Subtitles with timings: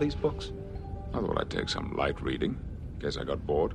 [0.00, 0.50] These books?
[1.12, 2.58] I thought I'd take some light reading.
[3.00, 3.74] Guess I got bored.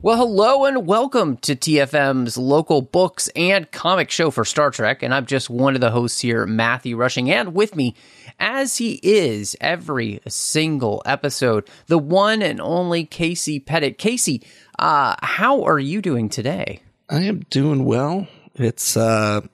[0.00, 5.02] Well, hello and welcome to TFM's local books and comic show for Star Trek.
[5.02, 7.94] And I'm just one of the hosts here, Matthew Rushing, and with me,
[8.40, 13.98] as he is every single episode, the one and only Casey Pettitt.
[13.98, 14.42] Casey,
[14.78, 16.80] uh, how are you doing today?
[17.10, 18.26] I am doing well.
[18.54, 19.46] It's a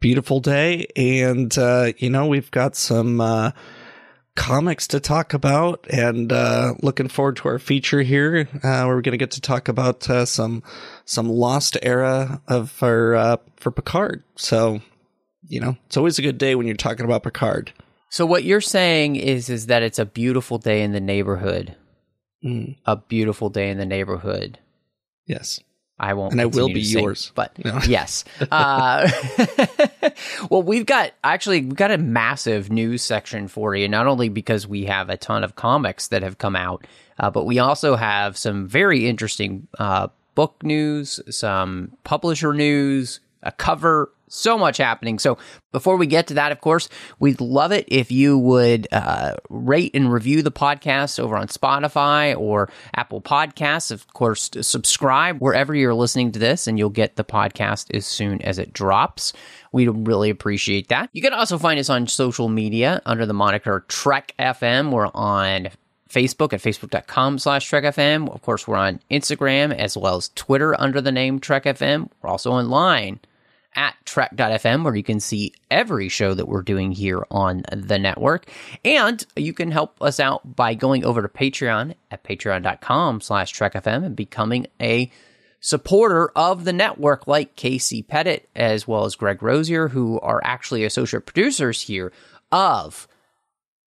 [0.00, 3.52] beautiful day, and uh, you know we've got some uh,
[4.36, 8.48] comics to talk about, and uh, looking forward to our feature here.
[8.62, 10.62] Uh, we're going to get to talk about uh, some
[11.04, 14.22] some lost era of our uh, for Picard.
[14.36, 14.80] So
[15.46, 17.72] you know it's always a good day when you're talking about Picard.
[18.10, 21.76] So what you're saying is is that it's a beautiful day in the neighborhood.
[22.44, 24.58] Mm, A beautiful day in the neighborhood.
[25.26, 25.60] yes,
[26.02, 26.32] I won't.
[26.32, 27.30] And I will be sing, yours.
[27.36, 27.78] but No.
[27.86, 28.24] yes.
[28.50, 29.08] Uh,
[30.50, 33.88] well, we've got actually we've got a massive news section for you.
[33.88, 36.84] Not only because we have a ton of comics that have come out,
[37.20, 43.52] uh, but we also have some very interesting uh, book news, some publisher news, a
[43.52, 44.10] cover.
[44.34, 45.18] So much happening.
[45.18, 45.36] So
[45.72, 46.88] before we get to that, of course,
[47.18, 52.34] we'd love it if you would uh, rate and review the podcast over on Spotify
[52.34, 53.90] or Apple Podcasts.
[53.90, 58.40] Of course, subscribe wherever you're listening to this, and you'll get the podcast as soon
[58.40, 59.34] as it drops.
[59.70, 61.10] We'd really appreciate that.
[61.12, 64.92] You can also find us on social media under the moniker Trek FM.
[64.92, 65.68] We're on
[66.08, 68.32] Facebook at facebook.com slash Trek FM.
[68.34, 72.08] Of course, we're on Instagram as well as Twitter under the name Trek FM.
[72.22, 73.20] We're also online
[73.74, 78.46] at trek.fm where you can see every show that we're doing here on the network.
[78.84, 84.04] And you can help us out by going over to patreon at patreon.com slash trekfm
[84.04, 85.10] and becoming a
[85.60, 90.84] supporter of the network like casey pettitt as well as greg rozier who are actually
[90.84, 92.12] associate producers here
[92.50, 93.06] of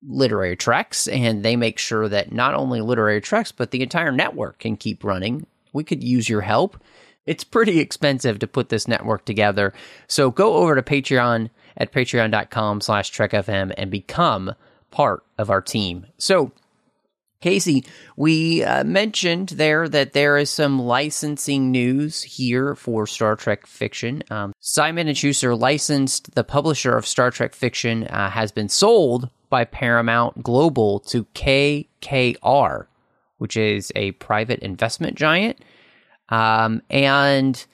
[0.06, 1.08] literary treks.
[1.08, 5.02] And they make sure that not only literary treks but the entire network can keep
[5.04, 5.46] running.
[5.72, 6.80] We could use your help
[7.26, 9.72] it's pretty expensive to put this network together.
[10.08, 14.54] So go over to Patreon at patreon.com slash trekfm and become
[14.90, 16.06] part of our team.
[16.18, 16.52] So
[17.44, 17.84] Casey,
[18.16, 24.22] we uh, mentioned there that there is some licensing news here for Star Trek fiction.
[24.30, 29.28] Um, Simon and Schuster licensed the publisher of Star Trek fiction uh, has been sold
[29.50, 32.86] by Paramount Global to KKR,
[33.36, 35.58] which is a private investment giant.
[36.28, 37.64] Um, and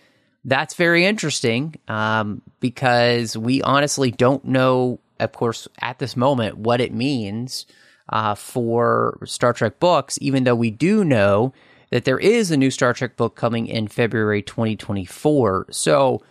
[0.44, 6.81] that's very interesting um, because we honestly don't know, of course, at this moment, what
[6.81, 7.66] it means
[8.09, 11.53] uh, for Star Trek books, even though we do know
[11.91, 15.66] that there is a new Star Trek book coming in February 2024.
[15.71, 16.22] So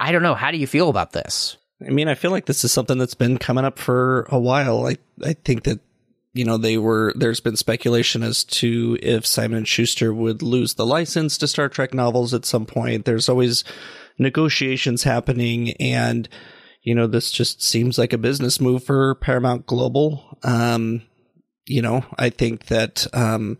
[0.00, 0.34] I- don't know.
[0.34, 1.56] How do you feel about this?
[1.84, 4.86] I mean, I feel like this is something that's been coming up for a while.
[4.86, 5.80] I I think that
[6.38, 10.86] you know they were there's been speculation as to if Simon Schuster would lose the
[10.86, 13.06] license to Star Trek novels at some point.
[13.06, 13.64] There's always
[14.18, 16.28] negotiations happening and
[16.82, 20.38] you know this just seems like a business move for Paramount Global.
[20.44, 21.02] Um
[21.66, 23.58] you know, I think that um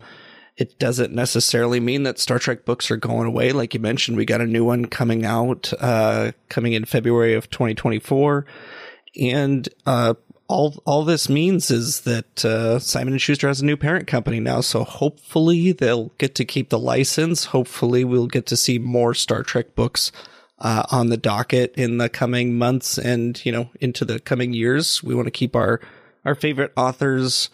[0.55, 3.51] it doesn't necessarily mean that Star Trek books are going away.
[3.51, 7.49] Like you mentioned, we got a new one coming out, uh, coming in February of
[7.49, 8.45] 2024.
[9.21, 10.15] And, uh,
[10.49, 14.39] all, all this means is that, uh, Simon and Schuster has a new parent company
[14.39, 14.61] now.
[14.61, 17.45] So hopefully they'll get to keep the license.
[17.45, 20.11] Hopefully we'll get to see more Star Trek books,
[20.57, 25.01] uh, on the docket in the coming months and, you know, into the coming years.
[25.01, 25.79] We want to keep our,
[26.25, 27.49] our favorite authors,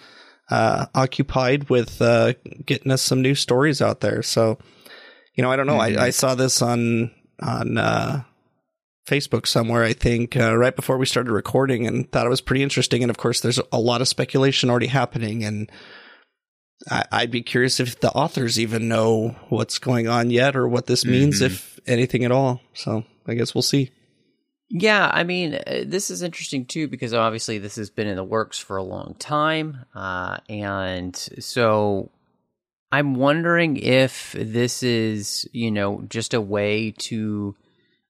[0.50, 2.33] uh, occupied with uh,
[2.65, 4.24] getting us some new stories out there.
[4.24, 4.57] So,
[5.33, 5.80] you know, I don't know.
[5.80, 8.24] I, I saw this on on uh,
[9.05, 9.83] Facebook somewhere.
[9.83, 13.03] I think uh, right before we started recording, and thought it was pretty interesting.
[13.03, 15.43] And of course, there's a lot of speculation already happening.
[15.43, 15.71] And
[16.89, 20.87] I, I'd be curious if the authors even know what's going on yet or what
[20.87, 21.45] this means, Mm-hmm.
[21.45, 22.61] if anything at all.
[22.73, 23.91] So I guess we'll see.
[24.69, 28.23] Yeah, I mean, uh, this is interesting too because obviously this has been in the
[28.23, 32.09] works for a long time, uh, and so
[32.91, 37.55] I'm wondering if this is, you know, just a way to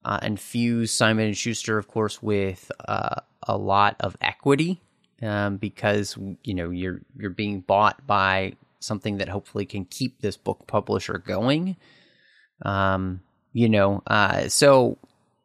[0.06, 4.80] uh, infuse Simon and Schuster, of course, with uh, a lot of equity,
[5.24, 10.38] um, because you know you're you're being bought by something that hopefully can keep this
[10.38, 11.76] book publisher going.
[12.62, 13.22] Um,
[13.52, 15.00] you know, uh, so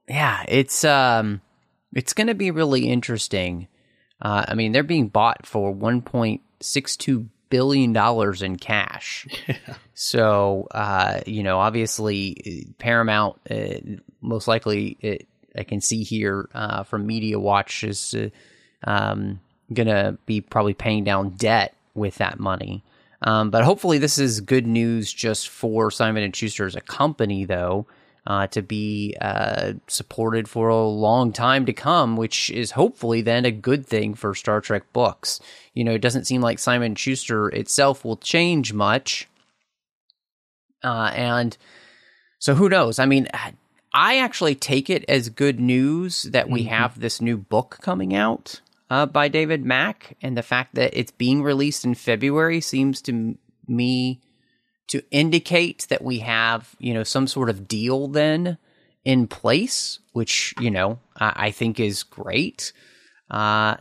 [0.06, 1.40] yeah, it's um,
[1.94, 3.66] it's going to be really interesting.
[4.20, 9.26] Uh, I mean, they're being bought for 1.62 billion dollars in cash.
[10.02, 13.74] So, uh, you know, obviously, Paramount, uh,
[14.22, 18.30] most likely, it, I can see here uh, from Media Watch is uh,
[18.90, 19.40] um,
[19.74, 22.82] going to be probably paying down debt with that money.
[23.20, 27.44] Um, but hopefully, this is good news just for Simon and Schuster as a company,
[27.44, 27.86] though,
[28.30, 33.44] uh, to be uh, supported for a long time to come, which is hopefully then
[33.44, 35.40] a good thing for Star Trek books.
[35.74, 39.28] You know, it doesn't seem like Simon Schuster itself will change much,
[40.84, 41.56] uh, and
[42.38, 43.00] so who knows?
[43.00, 43.26] I mean,
[43.92, 48.60] I actually take it as good news that we have this new book coming out
[48.90, 53.12] uh, by David Mack, and the fact that it's being released in February seems to
[53.12, 54.20] m- me
[54.90, 58.58] to indicate that we have, you know, some sort of deal then
[59.04, 62.72] in place, which you know I, I think is great.
[63.30, 63.76] Uh,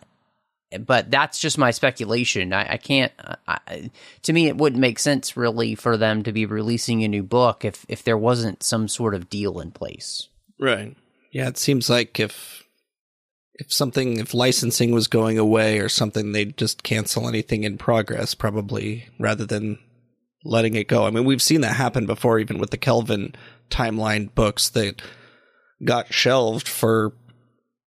[0.85, 2.53] but that's just my speculation.
[2.53, 3.11] I, I can't.
[3.47, 3.89] I,
[4.21, 7.65] to me, it wouldn't make sense really for them to be releasing a new book
[7.65, 10.27] if if there wasn't some sort of deal in place.
[10.59, 10.95] Right.
[11.31, 12.63] Yeah, it seems like if
[13.55, 18.35] if something if licensing was going away or something, they'd just cancel anything in progress,
[18.35, 19.79] probably rather than
[20.43, 21.05] letting it go.
[21.05, 23.35] I mean, we've seen that happen before, even with the Kelvin
[23.69, 25.01] timeline books that
[25.83, 27.13] got shelved for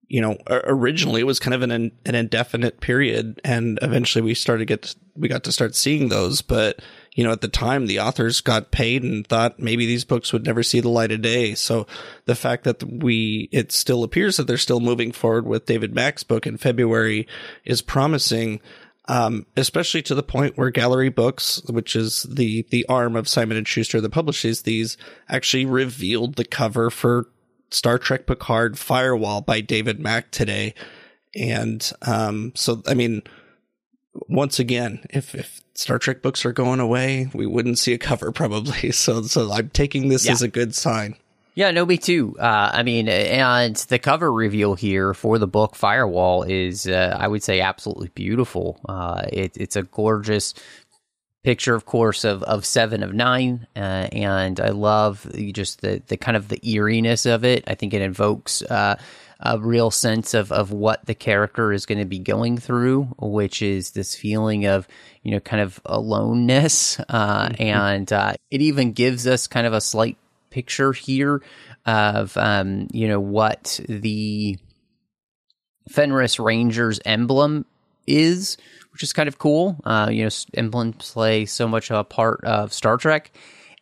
[0.09, 4.67] you know originally it was kind of an an indefinite period and eventually we started
[4.67, 6.43] get we got to start seeing those.
[6.43, 6.81] But
[7.15, 10.45] you know at the time the authors got paid and thought maybe these books would
[10.45, 11.55] never see the light of day.
[11.55, 11.87] So
[12.27, 16.25] the fact that we it still appears that they're still moving forward with David Mack's
[16.25, 17.27] book in February
[17.65, 18.61] is promising
[19.09, 23.57] um, especially to the point where Gallery Books, which is the the arm of Simon
[23.57, 24.97] and Schuster that publishes these,
[25.29, 27.29] actually revealed the cover for
[27.71, 30.75] Star Trek Picard Firewall by David Mack today.
[31.35, 33.23] And um, so, I mean,
[34.29, 38.31] once again, if, if Star Trek books are going away, we wouldn't see a cover
[38.33, 38.93] probably.
[38.93, 40.33] So, so I'm taking this Yeah.
[40.33, 41.17] as a good sign.
[41.55, 42.37] Yeah, no, me too.
[42.39, 47.29] Uh, I mean, and the cover reveal here for the book Firewall is, uh, I
[47.29, 48.81] would say, absolutely beautiful.
[48.89, 50.55] Uh, it, it's a gorgeous
[51.45, 56.17] picture, of course, of, of Seven of Nine, uh, and I love just the the
[56.17, 57.65] kind of the eeriness of it.
[57.67, 58.97] I think it invokes uh,
[59.41, 63.61] a real sense of of what the character is going to be going through, which
[63.61, 64.89] is this feeling of
[65.23, 69.81] you know kind of aloneness, uh, and uh, it even gives us kind of a
[69.81, 70.17] slight
[70.53, 71.43] picture here
[71.87, 74.59] of um, you know what the
[75.89, 77.65] Fenris Rangers emblem
[78.07, 78.57] is,
[78.93, 79.81] which is kind of cool.
[79.85, 83.33] Uh, you know, emblems play so much a part of Star Trek.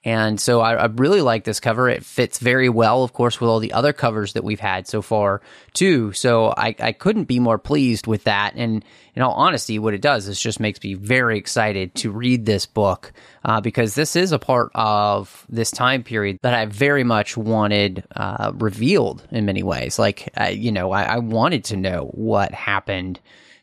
[0.03, 1.87] And so I, I really like this cover.
[1.87, 5.03] It fits very well, of course, with all the other covers that we've had so
[5.03, 5.43] far,
[5.75, 6.13] too.
[6.13, 8.55] So I, I couldn't be more pleased with that.
[8.57, 8.83] And
[9.15, 12.65] in all honesty, what it does is just makes me very excited to read this
[12.65, 13.13] book
[13.45, 18.05] uh, because this is a part of this time period that I very much wanted
[18.17, 19.99] uh, revealed in many ways.
[19.99, 23.21] Like, uh, you know, I, I wanted to know what happened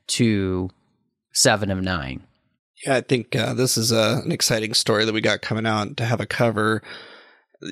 [0.08, 0.70] to
[1.32, 2.27] Seven of Nine.
[2.86, 5.98] Yeah, I think uh, this is a, an exciting story that we got coming out
[5.98, 6.84] to have a cover.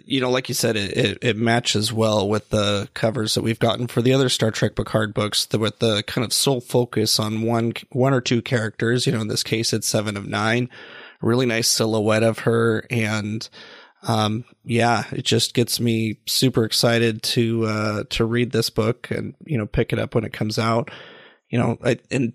[0.04, 3.60] You know, like you said, it, it, it matches well with the covers that we've
[3.60, 7.20] gotten for the other Star Trek Picard books, the, with the kind of sole focus
[7.20, 9.06] on one one or two characters.
[9.06, 10.70] You know, in this case, it's Seven of Nine.
[11.22, 13.48] Really nice silhouette of her, and
[14.08, 19.36] um, yeah, it just gets me super excited to uh, to read this book and
[19.46, 20.90] you know pick it up when it comes out.
[21.50, 22.34] You know, I, and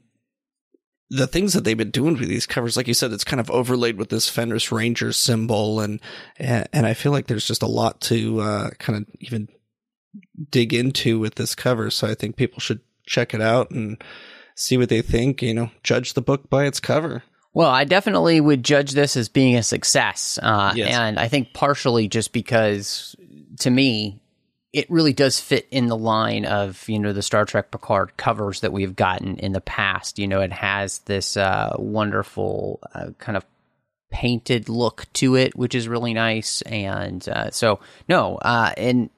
[1.11, 3.51] the things that they've been doing with these covers, like you said, it's kind of
[3.51, 6.01] overlaid with this Fenris Ranger symbol, and
[6.39, 9.49] and, and I feel like there's just a lot to uh, kind of even
[10.51, 11.91] dig into with this cover.
[11.91, 14.03] So I think people should check it out and
[14.55, 15.43] see what they think.
[15.43, 17.25] You know, judge the book by its cover.
[17.53, 20.39] Well, I definitely would judge this as being a success.
[20.41, 20.95] Uh, Yes.
[20.95, 23.17] And I think partially just because,
[23.59, 24.23] to me,
[24.73, 28.61] it really does fit in the line of, you know, the Star Trek Picard covers
[28.61, 30.19] that we've gotten in the past.
[30.19, 33.45] You know, it has this uh, wonderful uh, kind of
[34.11, 36.63] painted look to it, which is really nice.
[36.63, 39.11] And uh, so, no, uh, and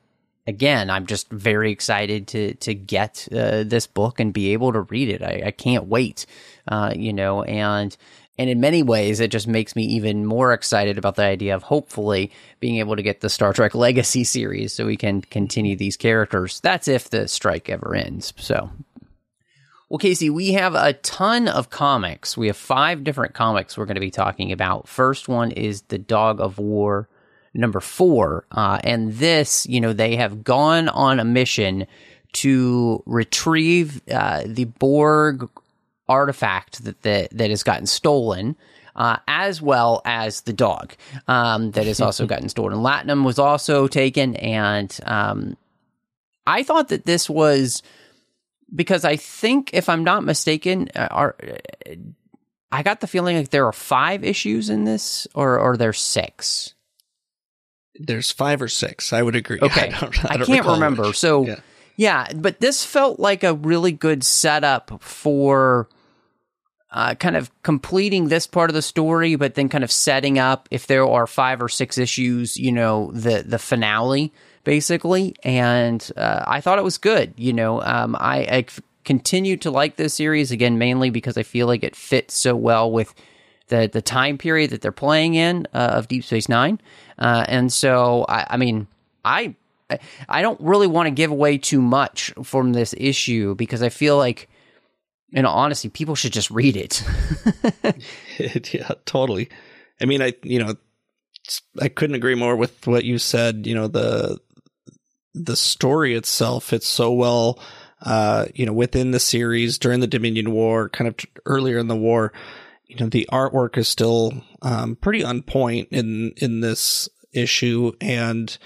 [0.46, 4.80] again, I'm just very excited to to get uh, this book and be able to
[4.82, 5.22] read it.
[5.22, 6.26] I, I can't wait,
[6.66, 7.94] uh, you know, and
[8.38, 11.64] and in many ways, it just makes me even more excited about the idea of
[11.64, 15.96] hopefully being able to get the Star Trek Legacy series so we can continue these
[15.96, 16.60] characters.
[16.60, 18.32] That's if the strike ever ends.
[18.36, 18.70] So
[19.92, 22.34] well, Casey, we have a ton of comics.
[22.34, 24.88] We have five different comics we're going to be talking about.
[24.88, 27.10] First one is the Dog of War
[27.52, 28.46] number four.
[28.50, 31.86] Uh, and this, you know, they have gone on a mission
[32.32, 35.46] to retrieve uh, the Borg
[36.08, 38.56] artifact that, that, that has gotten stolen.
[38.94, 40.92] Uh, as well as the dog
[41.26, 42.76] um, that has also gotten stolen.
[42.76, 45.56] Latinum was also taken, and um,
[46.46, 47.82] I thought that this was
[48.74, 51.36] because I think, if I'm not mistaken, uh, are
[52.70, 56.74] I got the feeling like there are five issues in this, or or there's six.
[57.94, 59.12] There's five or six.
[59.12, 59.58] I would agree.
[59.62, 61.08] Okay, I, don't, I, I can't remember.
[61.08, 61.18] Which.
[61.18, 61.60] So yeah.
[61.96, 65.88] Yeah, but this felt like a really good setup for.
[66.94, 70.68] Uh, kind of completing this part of the story, but then kind of setting up
[70.70, 74.30] if there are five or six issues, you know, the the finale
[74.64, 75.34] basically.
[75.42, 77.32] And uh, I thought it was good.
[77.36, 78.66] You know, um, I,
[79.04, 82.90] continue to like this series again, mainly because I feel like it fits so well
[82.90, 83.14] with
[83.68, 86.80] the the time period that they're playing in uh, of Deep Space Nine.
[87.18, 88.86] Uh, and so, I, I mean,
[89.24, 89.54] I
[90.28, 94.16] I don't really want to give away too much from this issue because I feel
[94.16, 94.48] like,
[95.32, 97.02] in honesty, people should just read it.
[98.72, 99.48] yeah, totally.
[100.00, 100.74] I mean, I you know,
[101.80, 103.66] I couldn't agree more with what you said.
[103.66, 104.38] You know, the
[105.34, 107.58] the story itself fits so well,
[108.02, 111.96] uh, you know, within the series during the Dominion War, kind of earlier in the
[111.96, 112.32] war.
[112.86, 118.56] You know, the artwork is still um, pretty on point in in this issue, and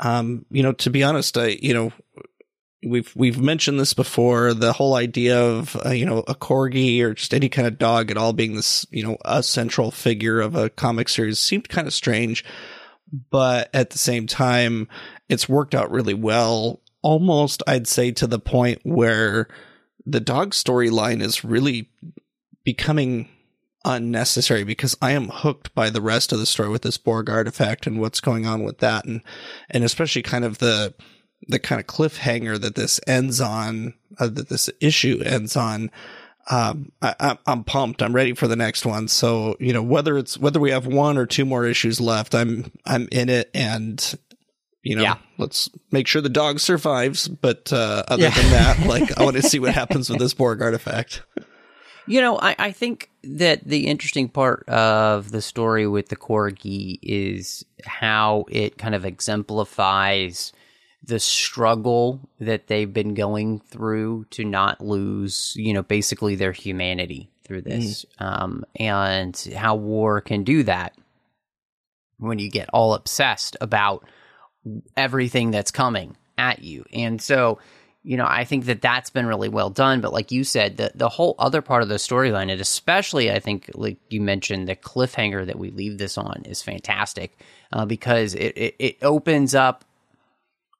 [0.00, 1.92] um, you know, to be honest, I you know,
[2.84, 4.54] we've we've mentioned this before.
[4.54, 8.10] The whole idea of uh, you know a corgi or just any kind of dog
[8.10, 11.86] at all being this you know a central figure of a comic series seemed kind
[11.86, 12.44] of strange,
[13.30, 14.88] but at the same time,
[15.28, 16.80] it's worked out really well.
[17.02, 19.48] Almost, I'd say, to the point where
[20.04, 21.90] the dog storyline is really
[22.64, 23.28] becoming
[23.88, 27.86] unnecessary because I am hooked by the rest of the story with this Borg artifact
[27.86, 29.22] and what's going on with that, and
[29.70, 30.94] and especially kind of the
[31.46, 35.90] the kind of cliffhanger that this ends on, uh, that this issue ends on.
[36.50, 38.02] Um, I, am pumped.
[38.02, 39.08] I'm ready for the next one.
[39.08, 42.70] So you know whether it's whether we have one or two more issues left, I'm
[42.86, 44.18] I'm in it, and
[44.82, 45.16] you know, yeah.
[45.36, 47.28] let's make sure the dog survives.
[47.28, 48.30] But uh, other yeah.
[48.30, 51.22] than that, like I want to see what happens with this Borg artifact.
[52.08, 56.98] You know, I, I think that the interesting part of the story with the Corgi
[57.02, 60.52] is how it kind of exemplifies
[61.04, 67.30] the struggle that they've been going through to not lose, you know, basically their humanity
[67.44, 68.24] through this, mm.
[68.24, 70.94] um, and how war can do that
[72.18, 74.06] when you get all obsessed about
[74.96, 76.84] everything that's coming at you.
[76.92, 77.58] And so,
[78.08, 80.00] you know, I think that that's been really well done.
[80.00, 83.38] But like you said, the the whole other part of the storyline, and especially I
[83.38, 87.38] think, like you mentioned, the cliffhanger that we leave this on is fantastic
[87.70, 89.84] uh, because it, it it opens up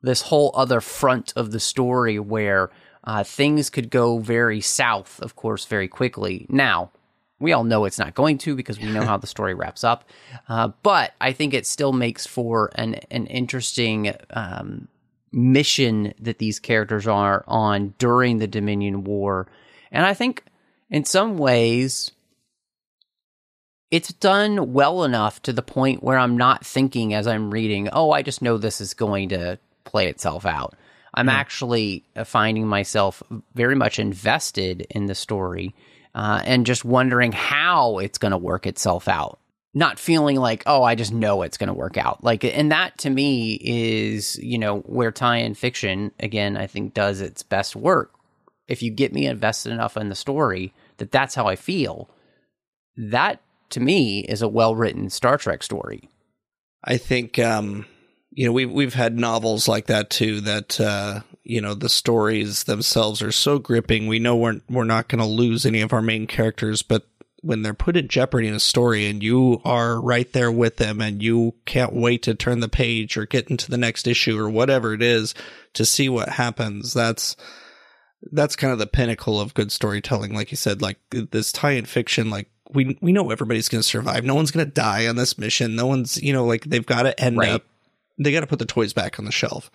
[0.01, 2.71] this whole other front of the story where
[3.05, 6.47] uh, things could go very south, of course, very quickly.
[6.49, 6.93] Now,
[7.39, 10.09] we all know it's not going to because we know how the story wraps up.
[10.49, 14.89] Uh, but I think it still makes for an an interesting um,
[15.33, 19.47] mission that these characters are on during the Dominion War,
[19.93, 20.45] and I think
[20.91, 22.13] in some ways
[23.91, 28.11] it's done well enough to the point where I'm not thinking as I'm reading, oh,
[28.11, 30.75] I just know this is going to play itself out.
[31.15, 31.33] I'm mm.
[31.33, 33.23] actually uh, finding myself
[33.55, 35.75] very much invested in the story
[36.15, 39.39] uh, and just wondering how it's going to work itself out.
[39.75, 42.25] Not feeling like, oh, I just know it's going to work out.
[42.25, 46.95] Like, and that to me is, you know, where tie in fiction, again, I think
[46.95, 48.15] does its best work.
[48.67, 52.11] If you get me invested enough in the story that that's how I feel,
[52.97, 56.09] that to me is a well written Star Trek story.
[56.83, 57.87] I think, um,
[58.31, 62.65] you know, we've, we've had novels like that too that, uh, you know the stories
[62.65, 64.07] themselves are so gripping.
[64.07, 67.07] We know we're we're not going to lose any of our main characters, but
[67.43, 71.01] when they're put in jeopardy in a story and you are right there with them
[71.01, 74.51] and you can't wait to turn the page or get into the next issue or
[74.51, 75.35] whatever it is
[75.75, 77.37] to see what happens, that's
[78.33, 80.35] that's kind of the pinnacle of good storytelling.
[80.35, 84.25] Like you said, like this tie-in fiction, like we we know everybody's going to survive.
[84.25, 85.77] No one's going to die on this mission.
[85.77, 87.51] No one's you know like they've got to end Right.
[87.51, 87.63] up.
[88.19, 89.71] They got to put the toys back on the shelf.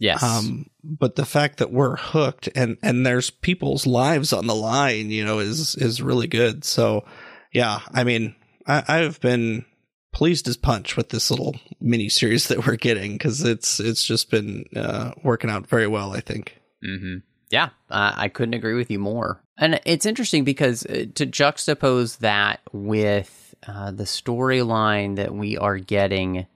[0.00, 0.22] Yes.
[0.22, 5.10] Um, but the fact that we're hooked and and there's people's lives on the line,
[5.10, 6.64] you know, is is really good.
[6.64, 7.04] So,
[7.52, 8.34] yeah, I mean,
[8.66, 9.66] I, I've been
[10.12, 14.30] pleased as punch with this little mini series that we're getting because it's it's just
[14.30, 16.12] been uh, working out very well.
[16.12, 16.58] I think.
[16.82, 17.16] hmm
[17.50, 19.42] Yeah, uh, I couldn't agree with you more.
[19.58, 25.76] And it's interesting because uh, to juxtapose that with uh, the storyline that we are
[25.76, 26.46] getting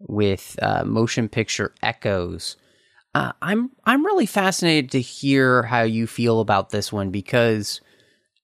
[0.00, 2.56] with uh, motion picture echoes,
[3.14, 7.80] uh, I'm I'm really fascinated to hear how you feel about this one because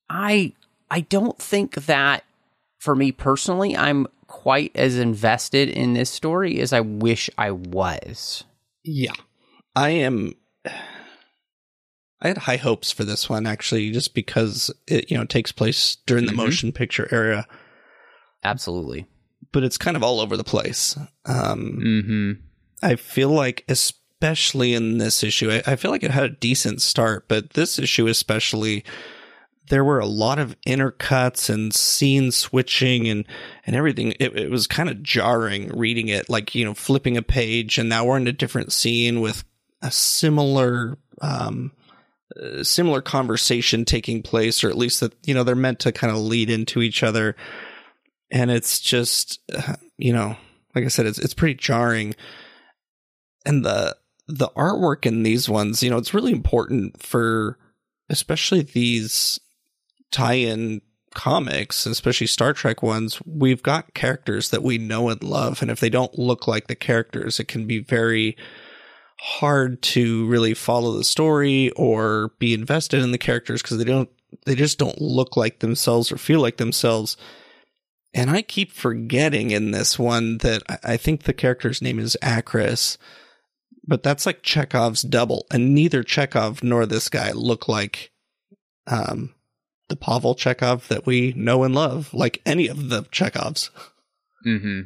[0.09, 0.53] I
[0.91, 2.23] I don't think that
[2.79, 8.43] for me personally I'm quite as invested in this story as I wish I was.
[8.83, 9.13] Yeah,
[9.75, 10.33] I am.
[12.21, 15.97] I had high hopes for this one actually, just because it you know takes place
[16.05, 16.37] during the Mhm.
[16.37, 17.47] motion picture era,
[18.43, 19.07] Absolutely.
[19.51, 20.97] but it's kind of all over the place.
[21.25, 22.31] Um, Mm-hmm.
[22.81, 23.63] I feel like,
[24.21, 27.79] especially in this issue, I, I feel like it had a decent start, but this
[27.79, 28.83] issue especially,
[29.69, 33.25] there were a lot of intercuts and scene switching and
[33.65, 34.13] and everything.
[34.19, 37.87] It, it was kind of jarring reading it, like you know, flipping a page, and
[37.87, 39.43] now we're in a different scene with
[39.81, 40.97] a similar.
[41.21, 41.71] Um,
[42.39, 46.11] uh, similar conversation taking place, or at least that you know they're meant to kind
[46.11, 47.35] of lead into each other,
[48.31, 50.37] and it's just uh, you know,
[50.75, 52.15] like I said, it's it's pretty jarring
[53.45, 53.95] and the
[54.29, 57.57] the artwork in these ones, you know, it's really important for
[58.09, 59.39] especially these
[60.11, 60.81] tie-in
[61.13, 63.19] comics, especially Star Trek ones.
[63.25, 66.75] We've got characters that we know and love, and if they don't look like the
[66.75, 68.37] characters, it can be very
[69.19, 74.09] hard to really follow the story or be invested in the characters because they don't
[74.45, 77.17] they just don't look like themselves or feel like themselves.
[78.13, 82.97] And I keep forgetting in this one that I- think the character's name is Akris,
[83.89, 88.11] but that's like Chekov's double, and neither Chekov nor this guy look like
[88.85, 89.33] um,
[89.87, 93.71] the Pavel Chekov that we know and love, like any of the Chekovs.
[94.45, 94.81] Mm-hmm.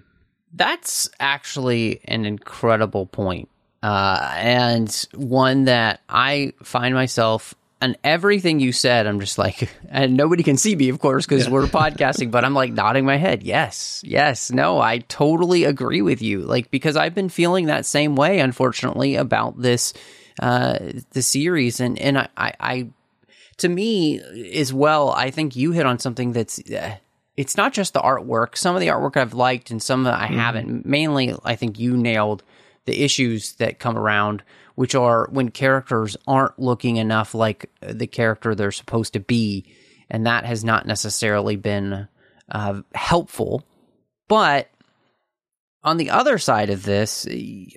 [0.54, 3.50] That's actually an incredible point.
[3.84, 10.16] Uh, and one that I find myself and everything you said, I'm just like, and
[10.16, 13.44] nobody can see me, of course, because we're podcasting, but I'm like nodding my head.
[13.44, 16.42] Yes, yes, no, I totally agree with you.
[16.42, 19.94] Like, because I've been feeling that same way, unfortunately, about this,
[20.40, 20.80] uh,
[21.12, 21.82] the series.
[21.82, 22.88] And, and I, I, I
[23.58, 24.22] to me
[24.54, 26.96] as well, I think you hit on something that's, uh,
[27.36, 28.56] it's not just the artwork.
[28.56, 30.86] Some of the artwork I've liked and some I haven't.
[30.86, 32.44] Mainly, I think you nailed
[32.86, 34.44] the issues that come around,
[34.76, 39.66] which are when characters aren't looking enough like the character they're supposed to be.
[40.10, 42.08] And that has not necessarily been
[42.52, 43.64] uh, helpful.
[44.28, 44.70] But
[45.84, 47.28] on the other side of this,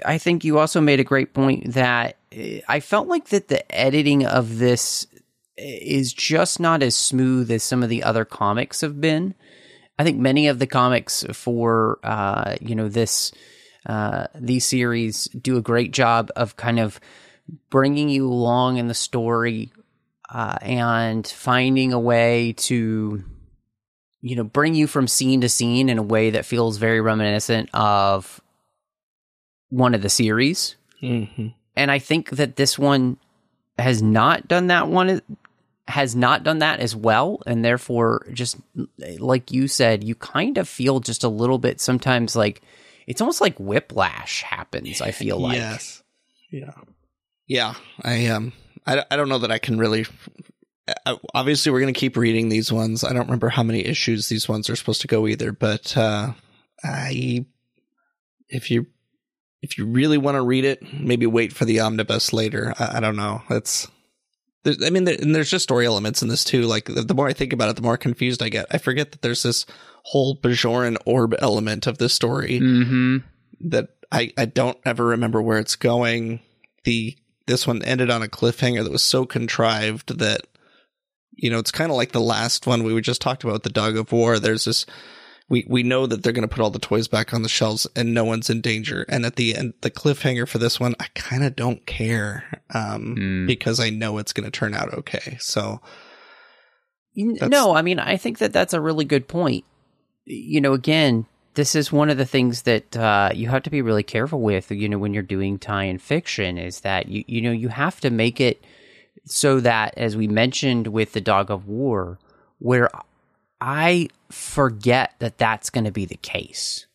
[0.05, 3.75] I think you also made a great point that uh, I felt like that the
[3.75, 5.07] editing of this
[5.57, 9.35] is just not as smooth as some of the other comics have been.
[9.99, 13.33] I think many of the comics for uh, you know this
[13.87, 17.01] uh, these series do a great job of kind of
[17.70, 19.72] bringing you along in the story
[20.29, 23.25] uh, and finding a way to
[24.20, 27.70] you know bring you from scene to scene in a way that feels very reminiscent
[27.72, 28.40] of
[29.70, 30.75] one of the series.
[31.03, 31.49] Mm-hmm.
[31.77, 33.18] And I think that this one
[33.79, 35.20] has not done that one
[35.87, 38.57] has not done that as well and therefore just
[39.18, 42.62] like you said you kind of feel just a little bit sometimes like
[43.07, 46.03] it's almost like whiplash happens i feel like yes,
[46.51, 46.71] yeah,
[47.47, 47.75] yeah.
[48.03, 48.53] I um,
[48.87, 50.07] I, I don't know that I can really.
[51.05, 53.03] I- Obviously, we're going to keep reading these ones.
[53.03, 56.33] I don't remember how many issues these ones are supposed to go either, but uh,
[56.85, 57.45] I,
[58.49, 58.87] if you
[59.62, 62.73] if you really want to read it, maybe wait for the omnibus later.
[62.79, 63.42] I, I don't know.
[63.49, 63.88] That's.
[64.66, 66.62] There's- I mean, there, and there's just story elements in this too.
[66.62, 68.66] Like the, the more I think about it, the more confused I get.
[68.70, 69.64] I forget that there's this
[70.05, 73.16] whole Bajoran orb element of this story mm-hmm
[73.61, 76.40] that I, I don't ever remember where it's going.
[76.85, 80.42] The this one ended on a cliffhanger that was so contrived that
[81.33, 83.96] you know it's kind of like the last one we just talked about, the Dog
[83.96, 84.38] of War.
[84.38, 84.85] There's this
[85.49, 87.87] we we know that they're going to put all the toys back on the shelves
[87.95, 89.05] and no one's in danger.
[89.09, 93.15] And at the end, the cliffhanger for this one, I kind of don't care um,
[93.17, 93.47] Mm.
[93.47, 95.37] because I know it's going to turn out okay.
[95.41, 95.81] So
[97.49, 99.65] No, I mean, I think that that's a really good point.
[100.25, 103.81] You know, again, this is one of the things that uh, you have to be
[103.81, 104.71] really careful with.
[104.71, 108.11] You know, when you're doing tie-in fiction, is that you you know you have to
[108.11, 108.63] make it
[109.25, 112.19] so that, as we mentioned with the Dog of War,
[112.59, 112.91] where
[113.61, 116.87] I forget that that's going to be the case.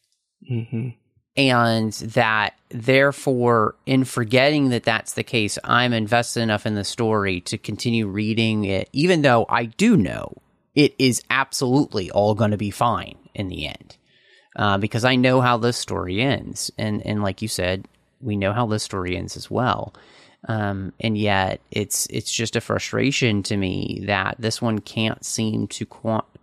[0.48, 0.90] hmm
[1.36, 7.42] And that therefore, in forgetting that that's the case, I'm invested enough in the story
[7.42, 10.34] to continue reading it, even though I do know
[10.76, 13.98] it is absolutely all going to be fine in the end.
[14.56, 16.72] Uh, because I know how this story ends.
[16.78, 17.88] And, and like you said,
[18.20, 19.94] we know how this story ends as well.
[20.48, 25.68] Um, and yet it's it's just a frustration to me that this one can't seem
[25.68, 25.86] to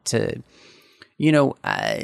[0.08, 0.42] to,
[1.16, 2.00] you know, uh,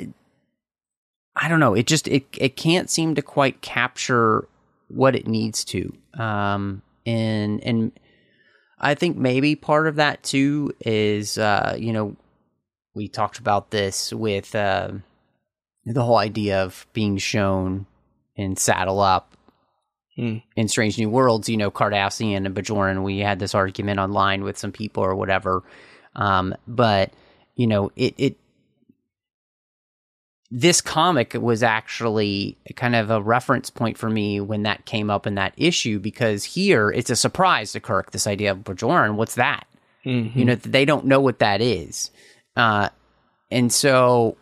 [1.37, 1.75] I don't know.
[1.75, 4.47] It just it it can't seem to quite capture
[4.89, 5.93] what it needs to.
[6.19, 7.93] Um, and and
[8.79, 12.17] I think maybe part of that too is uh, you know
[12.95, 14.93] we talked about this with uh,
[15.85, 17.87] the whole idea of being shown
[18.37, 19.35] in Saddle Up
[20.17, 20.37] Hmm.
[20.55, 24.57] in Strange New Worlds, you know, Cardassian and Bajoran, we had this argument online with
[24.57, 25.65] some people or whatever.
[26.15, 27.13] Um, but,
[27.57, 28.37] you know, it, it,
[30.51, 35.27] this comic was actually kind of a reference point for me when that came up
[35.27, 39.17] in that issue because here it's a surprise to Kirk, this idea of Bajoran.
[39.17, 39.67] What's that?
[40.05, 40.35] Mhm.
[40.37, 42.11] You know, they don't know what that is.
[42.57, 42.89] Uh,
[43.51, 44.37] and so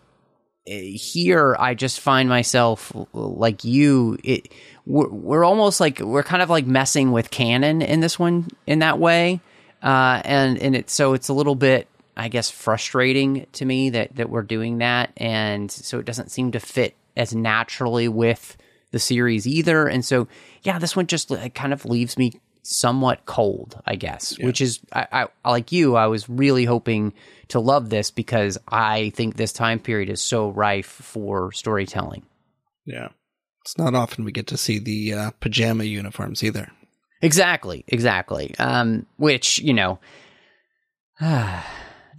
[0.67, 4.53] eh, here I just find myself like you, it,
[4.85, 8.81] we're, we're almost like we're kind of like messing with canon in this one in
[8.81, 9.41] that way,
[9.83, 14.17] uh, and and it's so it's a little bit I guess frustrating to me that
[14.17, 18.57] that we're doing that, and so it doesn't seem to fit as naturally with
[18.91, 20.29] the series either, and so
[20.63, 25.29] yeah, this one just kind of leaves me somewhat cold, I guess, which is I,
[25.45, 27.13] I like you, I was really hoping
[27.49, 32.25] to love this because I think this time period is so rife for storytelling.
[32.87, 33.09] Yeah.
[33.63, 36.71] It's not often we get to see the uh, pajama uniforms either.
[37.21, 38.55] Exactly, exactly.
[38.59, 40.01] Um, which you know,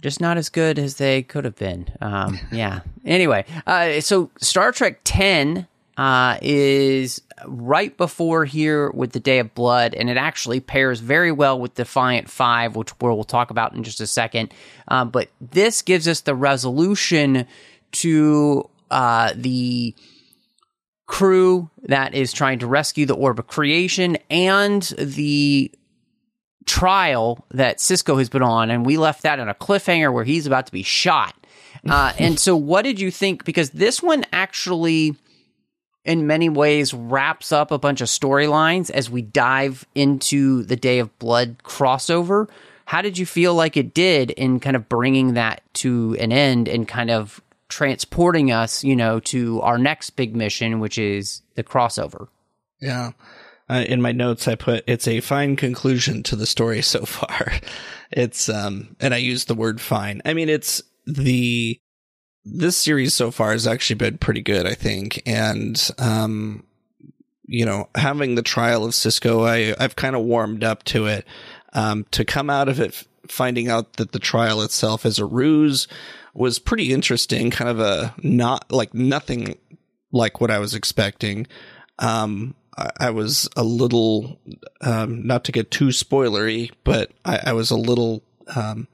[0.04, 1.88] just not as good as they could have been.
[2.02, 2.80] Um, yeah.
[3.06, 9.54] Anyway, uh, so Star Trek Ten uh, is right before here with the Day of
[9.54, 13.82] Blood, and it actually pairs very well with Defiant Five, which we'll talk about in
[13.82, 14.52] just a second.
[14.88, 17.46] Um, but this gives us the resolution
[17.92, 19.94] to uh, the
[21.06, 25.72] crew that is trying to rescue the orb of creation and the
[26.66, 30.46] trial that Sisko has been on, and we left that in a cliffhanger where he's
[30.46, 31.34] about to be shot.
[31.88, 33.44] Uh, and so, what did you think?
[33.44, 35.16] Because this one actually,
[36.04, 40.98] in many ways, wraps up a bunch of storylines as we dive into the Day
[40.98, 42.48] of Blood crossover.
[42.86, 46.68] How did you feel like it did in kind of bringing that to an end
[46.68, 51.64] and kind of transporting us, you know, to our next big mission, which is the
[51.64, 52.28] crossover?
[52.80, 53.12] Yeah.
[53.68, 57.52] Uh, in my notes, I put it's a fine conclusion to the story so far.
[58.16, 60.22] It's um, and I use the word fine.
[60.24, 61.80] I mean, it's the
[62.44, 66.64] this series so far has actually been pretty good, I think, and um,
[67.44, 71.26] you know, having the trial of Sisko, I I've kind of warmed up to it.
[71.72, 75.88] Um, to come out of it finding out that the trial itself is a ruse
[76.34, 77.50] was pretty interesting.
[77.50, 79.56] Kind of a not like nothing
[80.12, 81.46] like what I was expecting.
[81.98, 84.40] Um, I, was a little,
[84.80, 88.22] um, not to get too spoilery, but I, I was a little,
[88.54, 88.88] um,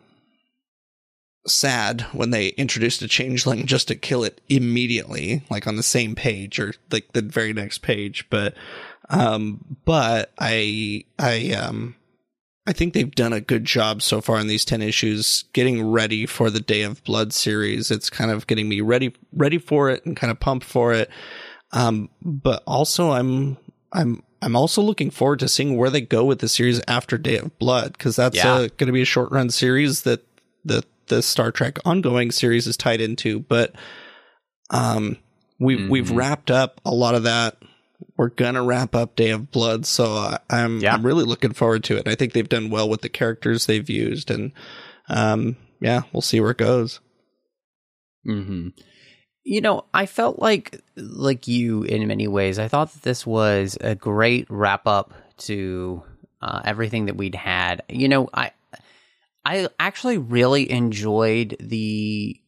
[1.47, 6.15] sad when they introduced a changeling just to kill it immediately, like on the same
[6.15, 8.27] page or like the very next page.
[8.29, 8.55] But,
[9.09, 11.97] um, but I, I, um,
[12.67, 16.27] I think they've done a good job so far in these 10 issues getting ready
[16.27, 17.91] for the Day of Blood series.
[17.91, 21.11] It's kind of getting me ready ready for it and kind of pumped for it.
[21.73, 23.57] Um but also I'm
[23.93, 27.37] I'm I'm also looking forward to seeing where they go with the series after Day
[27.39, 28.53] of Blood cuz that's Yeah.
[28.55, 30.25] uh, going to be a short run series that
[30.65, 33.75] the the Star Trek ongoing series is tied into, but
[34.71, 35.17] um
[35.59, 37.57] we've we've wrapped up a lot of that
[38.17, 40.95] we're gonna wrap up Day of Blood, so I, I'm Yeah.
[40.95, 42.07] I'm really looking forward to it.
[42.09, 44.53] I think they've done well with the characters they've used, and
[45.09, 47.01] um, yeah, we'll see where it goes.
[48.27, 48.69] Mm-hmm.
[49.45, 52.59] You know, I felt like like you in many ways.
[52.59, 56.03] I thought that this was a great wrap up to
[56.43, 57.83] uh, everything that we'd had.
[57.89, 58.53] You know, I
[59.45, 62.39] I actually really enjoyed the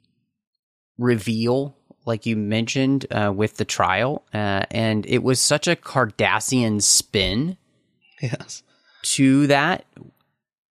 [0.98, 1.74] reveal,
[2.05, 7.57] like you mentioned, uh, with the trial, uh, and it was such a Cardassian spin
[8.20, 8.62] Yes,
[9.02, 9.85] to that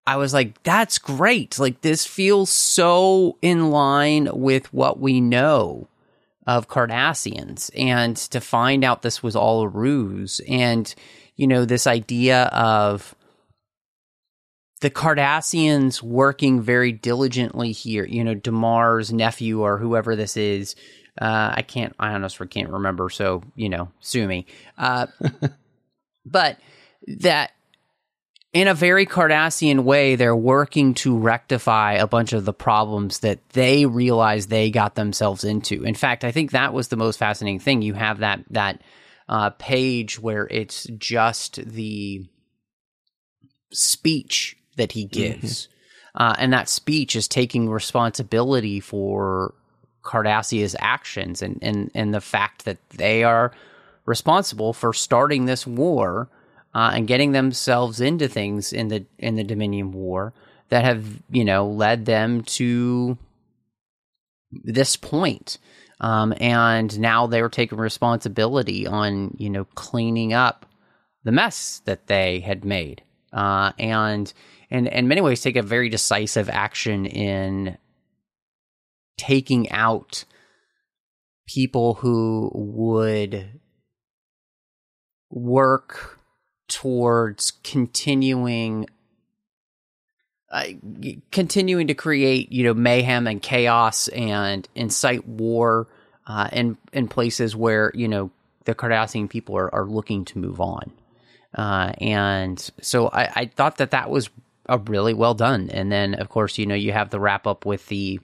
[0.06, 1.60] I was like, that's great.
[1.60, 5.88] Like, this feels so in line with what we know
[6.48, 7.70] of Cardassians.
[7.78, 10.42] And to find out this was all a ruse.
[10.48, 10.94] And,
[11.36, 13.16] you know, this idea of
[14.82, 18.06] the Cardassians working very diligently here.
[18.06, 20.76] You know, Damar's nephew or whoever this is.
[21.20, 21.94] Uh, I can't.
[22.00, 23.10] I honestly can't remember.
[23.10, 24.48] So you know, sue me.
[24.78, 25.08] Uh,
[26.26, 26.58] but
[27.20, 27.52] that
[28.54, 33.48] in a very Cardassian way, they're working to rectify a bunch of the problems that
[33.50, 35.84] they realize they got themselves into.
[35.84, 37.82] In fact, I think that was the most fascinating thing.
[37.82, 38.82] You have that that
[39.30, 42.26] uh, page where it's just the
[43.72, 46.24] speech that he gives, mm-hmm.
[46.24, 49.54] uh, and that speech is taking responsibility for
[50.04, 53.54] Cardassia's actions and and and the fact that they are
[54.06, 56.28] responsible for starting this war
[56.74, 60.34] uh, and getting themselves into things in the in the Dominion War
[60.70, 63.18] that have you know led them to
[64.52, 65.58] this point.
[66.00, 70.66] Um, and now they're taking responsibility on you know cleaning up
[71.24, 73.04] the mess that they had made,
[73.34, 74.34] uh, and
[74.72, 77.78] and in many ways take a very decisive action in
[79.18, 80.26] taking out
[81.46, 83.60] people who would
[85.30, 86.21] work
[86.72, 88.88] towards continuing
[90.50, 90.66] uh,
[91.32, 95.88] continuing to create you know mayhem and chaos and incite war
[96.28, 98.32] uh, in in places where you know
[98.66, 100.92] the Cardassian people are, are looking to move on,
[101.56, 104.30] uh, and so I, I thought that that was
[104.68, 105.70] a really well done.
[105.70, 108.20] And then of course you know you have the wrap up with the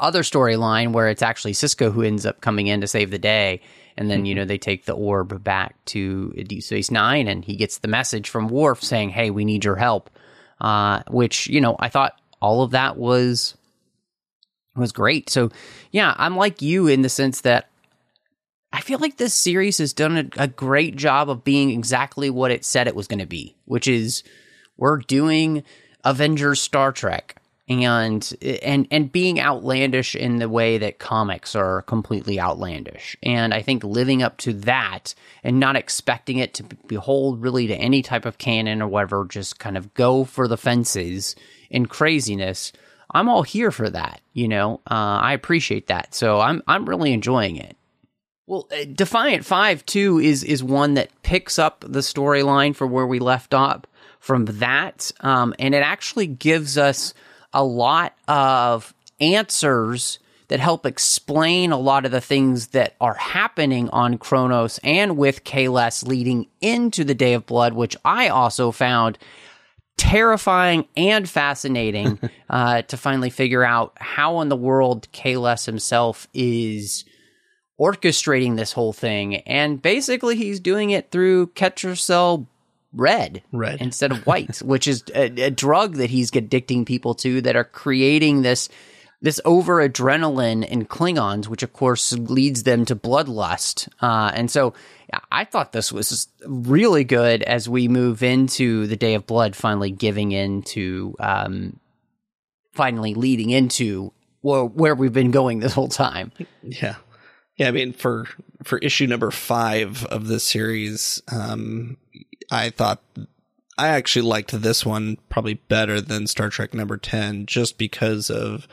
[0.00, 3.62] other storyline where it's actually Sisko who ends up coming in to save the day
[3.96, 4.40] and then, you mm-hmm.
[4.40, 8.28] know, they take the orb back to Deep Space Nine and he gets the message
[8.28, 10.10] from Worf saying, Hey, we need your help.
[10.60, 13.56] Uh, which, you know, I thought all of that was
[14.74, 15.30] was great.
[15.30, 15.50] So
[15.90, 17.68] yeah, I'm like you in the sense that
[18.72, 22.50] I feel like this series has done a, a great job of being exactly what
[22.50, 24.22] it said it was going to be, which is
[24.76, 25.62] we're doing
[26.04, 27.36] Avengers Star Trek
[27.68, 33.16] and and and being outlandish in the way that comics are completely outlandish.
[33.22, 37.74] And I think living up to that and not expecting it to behold really to
[37.74, 41.34] any type of canon or whatever, just kind of go for the fences
[41.68, 42.72] in craziness.
[43.10, 44.20] I'm all here for that.
[44.32, 46.14] You know, uh, I appreciate that.
[46.14, 47.76] So I'm I'm really enjoying it.
[48.46, 53.06] Well, uh, Defiant Five too is is one that picks up the storyline for where
[53.06, 53.82] we left off
[54.20, 57.12] from that, um, and it actually gives us
[57.56, 63.88] a lot of answers that help explain a lot of the things that are happening
[63.88, 69.18] on Kronos and with Kahless leading into the Day of Blood, which I also found
[69.96, 77.06] terrifying and fascinating uh, to finally figure out how in the world Kahless himself is
[77.80, 79.36] orchestrating this whole thing.
[79.36, 82.46] And basically, he's doing it through Ketracel
[82.96, 87.40] red, red instead of white, which is a, a, drug that he's addicting people to
[87.42, 88.68] that are creating this
[89.22, 93.88] this over adrenaline in Klingons, which of course leads them to bloodlust.
[94.00, 94.74] Uh, and so
[95.32, 99.90] I thought this was really good as we move into the Day of Blood, finally
[99.90, 101.80] giving into, um,
[102.72, 106.30] finally leading into well, where we've been going this whole time.
[106.62, 106.96] Yeah.
[107.56, 108.28] Yeah, I mean, for
[108.64, 111.96] for issue number five of this series, um,
[112.50, 113.02] I thought
[113.78, 118.66] I actually liked this one probably better than Star Trek number 10 just because of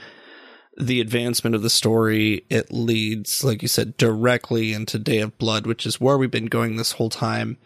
[0.77, 2.45] the advancement of the story.
[2.49, 6.45] It leads, like you said, directly into Day of Blood, which is where we've been
[6.45, 7.57] going this whole time.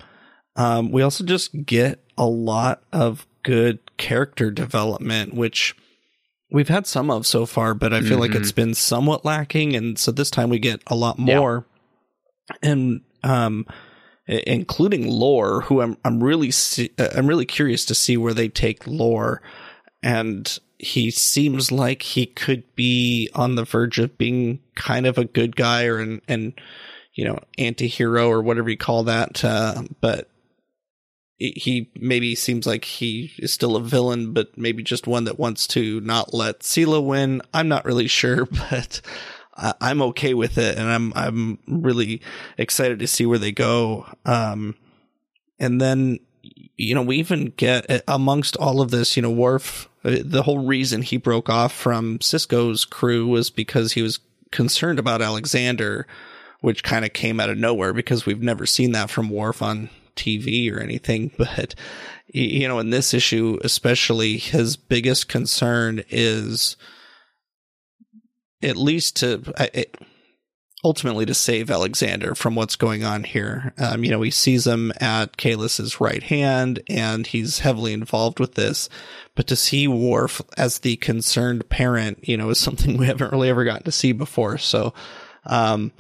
[0.56, 5.76] Um, we also just get a lot of good character development, which
[6.52, 8.22] we've had some of so far, but I feel mm-hmm.
[8.22, 9.76] like it's been somewhat lacking.
[9.76, 11.68] And so this time we get a lot more.
[12.50, 12.72] Yeah.
[12.72, 13.68] And, um,
[14.28, 16.52] including lore, who I'm I'm really
[16.98, 19.42] uh, I'm really curious to see where they take lore,
[20.04, 25.26] and he seems like he could be on the verge of being kind of a
[25.26, 26.54] good guy or an and
[27.14, 30.30] you know anti-hero or whatever you call that, uh, but
[31.40, 35.68] he maybe seems like he is still a villain, but maybe just one that wants
[35.68, 37.44] to not let Sela win.
[37.54, 39.02] I'm not really sure, but
[39.58, 42.22] I'm okay with it, and I'm I'm really
[42.58, 44.06] excited to see where they go.
[44.26, 44.76] Um,
[45.60, 46.20] and then
[46.76, 49.90] you know we even get amongst all of this, you know, Worf.
[50.04, 54.20] Uh, the whole reason he broke off from Sisko's crew was because he was
[54.52, 56.08] concerned about Alexander,
[56.62, 59.90] which kind of came out of nowhere because we've never seen that from Worf on
[60.16, 61.32] TV or anything.
[61.38, 61.76] But
[62.28, 66.76] you know, in this issue especially, his biggest concern is
[68.62, 69.98] at least to it,
[70.84, 73.74] ultimately to save Alexander from what's going on here.
[73.78, 78.56] Um, you know, he sees him at Kahless's right hand and he's heavily involved with
[78.56, 78.88] this.
[79.36, 83.50] But to see Worf as the concerned parent, you know, is something we haven't really
[83.50, 84.58] ever gotten to see before.
[84.58, 84.94] So,
[85.46, 85.92] um,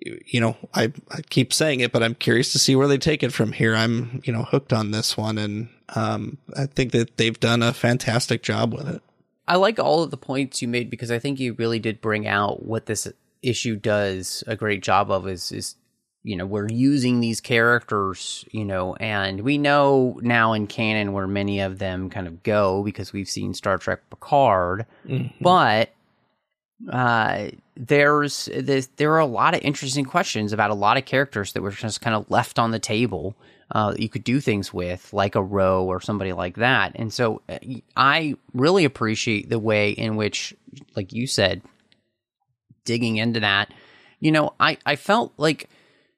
[0.00, 3.22] you know, I, I keep saying it, but I'm curious to see where they take
[3.22, 3.74] it from here.
[3.74, 7.74] I'm, you know, hooked on this one and, um, I think that they've done a
[7.74, 9.02] fantastic job with it.
[9.46, 12.26] I like all of the points you made because I think you really did bring
[12.26, 13.08] out what this
[13.42, 15.74] issue does a great job of is is
[16.22, 21.26] you know we're using these characters you know and we know now in canon where
[21.26, 25.42] many of them kind of go because we've seen Star Trek Picard Mm-hmm.
[25.42, 25.90] but
[26.92, 31.52] uh there's this, there are a lot of interesting questions about a lot of characters
[31.54, 33.34] that were just kind of left on the table
[33.72, 36.92] uh, you could do things with, like a Ro or somebody like that.
[36.94, 37.58] And so uh,
[37.96, 40.54] I really appreciate the way in which,
[40.94, 41.62] like you said,
[42.84, 43.72] digging into that,
[44.20, 45.70] you know, I, I felt like,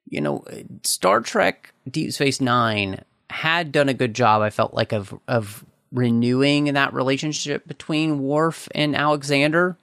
[0.07, 0.43] you know,
[0.83, 5.65] Star Trek Deep Space Nine had done a good job, I felt like, of, of
[5.91, 9.77] renewing that relationship between Worf and Alexander.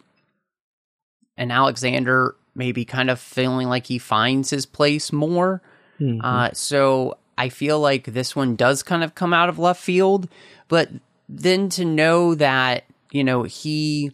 [1.37, 5.63] And Alexander maybe kind of feeling like he finds his place more.
[6.23, 10.29] Uh, so I feel like this one does kind of come out of left field,
[10.69, 10.91] but
[11.29, 14.13] then to know that, you know, he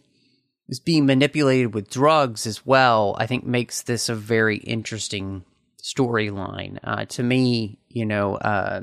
[0.67, 5.43] is being manipulated with drugs as well, I think makes this a very interesting
[5.81, 6.79] storyline.
[6.83, 8.81] Uh, to me, you know, uh,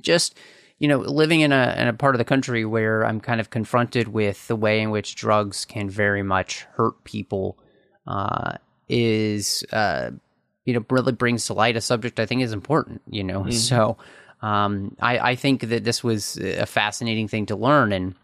[0.00, 0.36] just,
[0.78, 3.50] you know, living in a, in a part of the country where I'm kind of
[3.50, 7.58] confronted with the way in which drugs can very much hurt people,
[8.06, 10.10] uh, is, uh,
[10.68, 13.48] you know, really brings to light a subject I think is important, you know.
[13.52, 13.96] So
[14.42, 17.90] um, I, I think that this was a fascinating thing to learn.
[17.90, 18.14] And,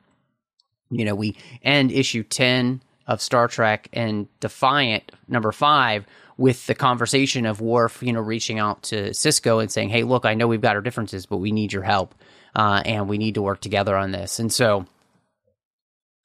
[0.91, 6.05] you know, we end issue 10 of Star Trek and Defiant, number five,
[6.37, 10.27] with the conversation of Worf, you know, reaching out to Sisko and saying, hey, look,
[10.27, 12.15] I know we've got our differences, but we need your help.
[12.55, 14.39] Uh, and we need to work together on this.
[14.39, 14.85] And so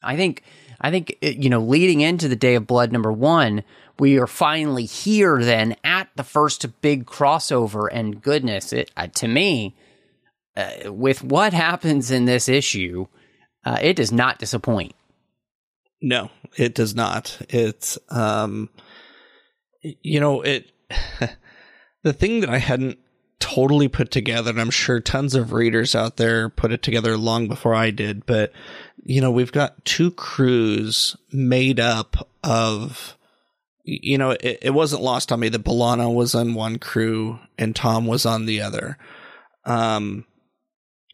[0.03, 0.43] I think,
[0.81, 3.63] I think, you know, leading into the Day of Blood number one,
[3.99, 7.87] we are finally here then at the first big crossover.
[7.91, 9.75] And goodness, it, uh, to me,
[10.55, 13.07] uh, with what happens in this issue,
[13.65, 14.93] uh, it does not disappoint.
[16.01, 17.37] No, it does not.
[17.49, 18.69] It's um
[19.81, 20.71] you know, it
[22.03, 22.99] the thing that I hadn't
[23.39, 27.47] totally put together and I'm sure tons of readers out there put it together long
[27.47, 28.51] before I did, but
[29.03, 33.17] you know, we've got two crews made up of
[34.01, 37.75] you know, it, it wasn't lost on me that B'Elanna was on one crew and
[37.75, 38.97] Tom was on the other.
[39.65, 40.25] Um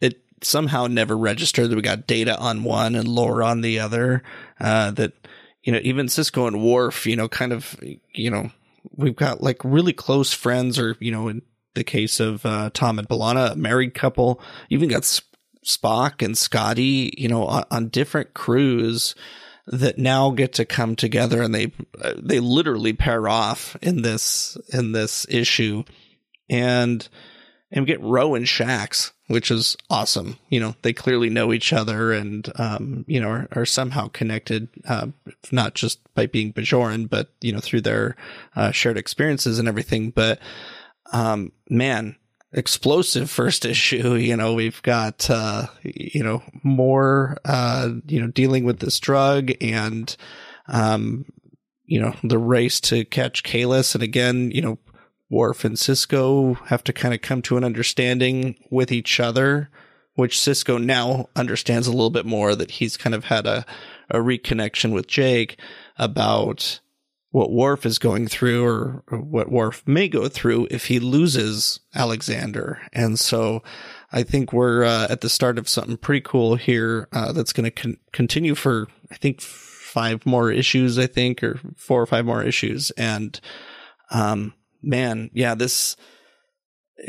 [0.00, 4.22] it somehow never registered that we got data on one and lore on the other.
[4.60, 5.12] Uh, that
[5.66, 7.76] you know, even Sisko and Worf, you know, kind of,
[8.14, 8.50] you know,
[8.94, 11.42] we've got like really close friends, or you know, in
[11.74, 14.40] the case of uh, Tom and B'Elanna, a married couple.
[14.68, 15.26] You even got Sp-
[15.64, 19.16] Spock and Scotty, you know, on, on different crews
[19.66, 21.72] that now get to come together and they
[22.16, 25.82] they literally pair off in this in this issue
[26.48, 27.08] and
[27.70, 30.38] and get Ro and Shaxs, which is awesome.
[30.48, 34.68] You know, they clearly know each other and, um, you know, are, are somehow connected,
[34.86, 35.08] uh,
[35.50, 38.16] not just by being Bajoran, but, you know, through their,
[38.54, 40.10] uh, shared experiences and everything.
[40.10, 40.38] But,
[41.12, 42.16] um, man,
[42.52, 44.14] explosive first issue.
[44.14, 49.52] You know, we've got, uh, you know, more, uh, you know, dealing with this drug
[49.60, 50.14] and,
[50.68, 51.24] um,
[51.84, 53.94] you know, the race to catch Kahless.
[53.94, 54.78] And again, you know,
[55.28, 59.70] Worf and Sisko have to kind of come to an understanding with each other,
[60.14, 63.66] which Sisko now understands a little bit more that he's kind of had a,
[64.08, 65.60] a reconnection with Jake
[65.98, 66.80] about
[67.36, 71.80] what Worf is going through or, or what Worf may go through if he loses
[71.94, 72.80] Alexander.
[72.94, 73.62] And so
[74.10, 77.64] I think we're uh, at the start of something pretty cool here uh, that's going
[77.64, 82.24] to con- continue for, I think, five more issues, I think, or four or five
[82.24, 82.90] more issues.
[82.92, 83.38] And,
[84.10, 85.94] um, man, yeah, this,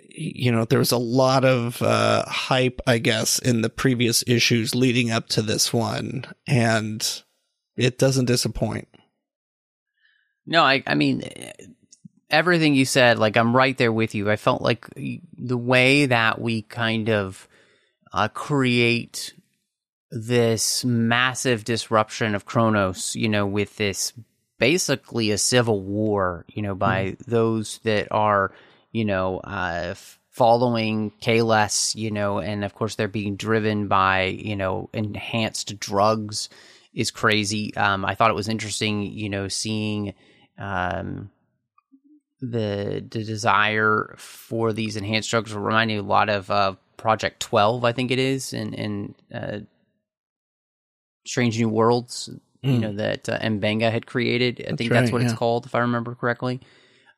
[0.09, 4.75] you know, there was a lot of uh, hype, I guess, in the previous issues
[4.75, 7.23] leading up to this one, and
[7.77, 8.89] it doesn't disappoint.
[10.47, 11.23] No, I, I mean,
[12.29, 14.31] everything you said, like, I'm right there with you.
[14.31, 17.47] I felt like the way that we kind of
[18.13, 19.33] uh, create
[20.09, 24.13] this massive disruption of Kronos, you know, with this
[24.57, 28.53] basically a civil war, you know, by those that are,
[28.91, 29.95] you know, uh,
[30.31, 36.47] following Kahless, you know, and of course they're being driven by, you know, enhanced drugs
[36.93, 37.75] is crazy.
[37.75, 40.13] Um, I thought it was interesting, you know, seeing
[40.57, 41.29] um,
[42.41, 47.39] the the desire for these enhanced drugs will remind me a lot of uh, Project
[47.39, 49.59] Twelve, I think it is, in in uh,
[51.25, 52.29] Strange New Worlds.
[52.63, 52.81] You Mm.
[52.81, 54.59] know that uh, M'Benga had created.
[54.61, 56.59] I That's think that's right, what it's called, if I remember correctly.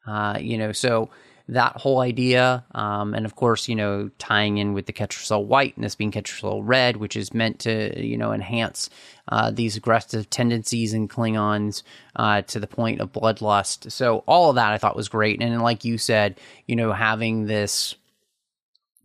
[0.06, 1.10] Uh, you know, so
[1.50, 5.76] that whole idea, um, and of course, you know, tying in with the Ketracel White
[5.76, 8.90] and this being Ketracel Red, which is meant to, you know, enhance
[9.28, 11.82] uh, these aggressive tendencies in Klingons
[12.16, 13.92] uh, to the point of bloodlust.
[13.92, 17.48] So all of that I thought was great, and like you said, you know, having
[17.48, 17.96] this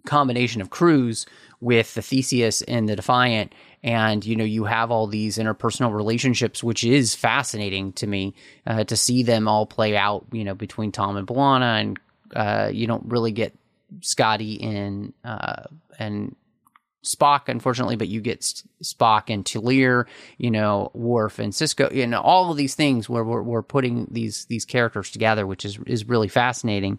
[0.05, 1.25] combination of crews
[1.61, 6.63] with the Theseus and the Defiant, and you know you have all these interpersonal relationships,
[6.63, 8.35] which is fascinating to me
[8.67, 10.27] uh, to see them all play out.
[10.31, 11.99] You know between Tom and B'Elanna, and
[12.35, 13.57] uh, you don't really get
[14.01, 15.65] Scotty and uh,
[15.99, 16.35] and
[17.05, 18.41] Spock, unfortunately, but you get
[18.83, 20.07] Spock and Talir,
[20.39, 24.09] you know, Worf and Sisko, you know, all of these things where we're, we're putting
[24.11, 26.99] these these characters together, which is is really fascinating,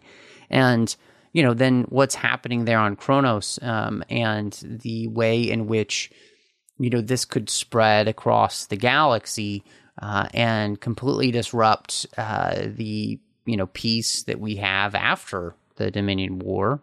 [0.49, 0.95] and
[1.33, 6.11] you know, then what's happening there on Kronos, um, and the way in which
[6.77, 9.63] you know this could spread across the galaxy
[10.01, 16.39] uh, and completely disrupt uh, the you know peace that we have after the Dominion
[16.39, 16.81] War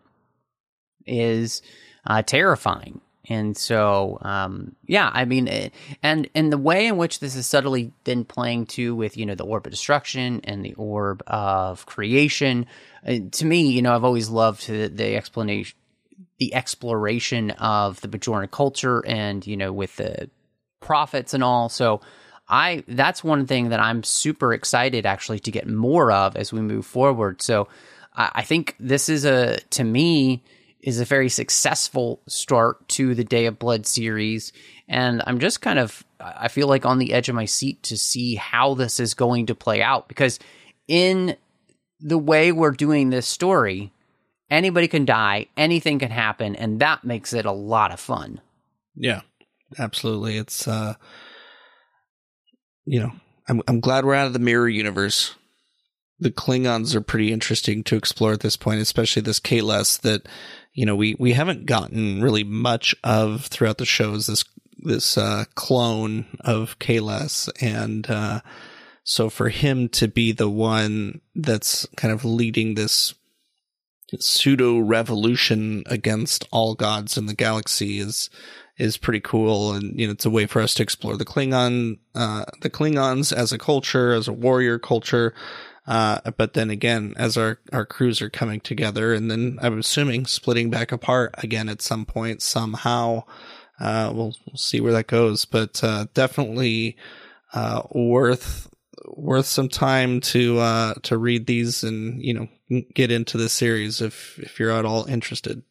[1.06, 1.62] is
[2.06, 3.00] uh, terrifying.
[3.28, 5.68] And so, um, yeah, I mean, eh,
[6.02, 9.36] and and the way in which this is subtly then playing too with you know
[9.36, 12.66] the orb of destruction and the orb of creation.
[13.06, 15.76] Uh, to me, you know, I've always loved the, the explanation,
[16.38, 20.28] the exploration of the Bajoran culture, and you know, with the
[20.80, 21.68] prophets and all.
[21.68, 22.00] So,
[22.53, 26.61] I that's one thing that I'm super excited actually to get more of as we
[26.61, 27.42] move forward.
[27.42, 27.68] So,
[28.14, 30.42] I, I think this is a to me
[30.82, 34.53] is a very successful start to the Day of Blood series.
[34.88, 37.96] And I'm just kind of, I feel like on the edge of my seat to
[37.96, 40.40] see how this is going to play out because
[40.88, 41.36] in
[42.00, 43.92] the way we're doing this story,
[44.50, 48.40] anybody can die, anything can happen, and that makes it a lot of fun.
[48.96, 49.20] Yeah,
[49.78, 50.36] absolutely.
[50.36, 50.94] It's uh,
[52.85, 53.12] you know,
[53.49, 55.35] I'm I'm glad we're out of the mirror universe.
[56.18, 60.28] The Klingons are pretty interesting to explore at this point, especially this Kahless that
[60.72, 64.26] you know we we haven't gotten really much of throughout the shows.
[64.26, 64.45] This
[64.78, 68.41] this uh, clone of Kahless, and uh,
[69.05, 73.14] so for him to be the one that's kind of leading this
[74.20, 78.28] pseudo revolution against all gods in the galaxy is
[78.78, 79.72] is pretty cool.
[79.72, 83.32] And you know it's a way for us to explore the klingon uh the klingons
[83.32, 85.34] as a culture as a warrior culture.
[85.86, 90.26] Uh but then again as our our crews are coming together and then i'm assuming
[90.26, 93.24] splitting back apart again at some point somehow
[93.80, 95.44] uh we'll, we'll see where that goes.
[95.44, 96.96] But uh definitely
[97.52, 98.68] uh worth
[99.08, 102.48] worth some time to uh to read these and you know
[102.94, 105.62] get into the series if if you're at all interested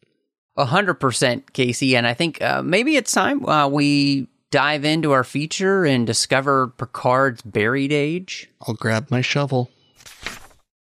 [0.56, 1.96] A hundred percent, Casey.
[1.96, 6.68] And I think uh, maybe it's time uh, we dive into our feature and discover
[6.76, 8.50] Picard's buried age.
[8.68, 9.70] i'll grab my shovel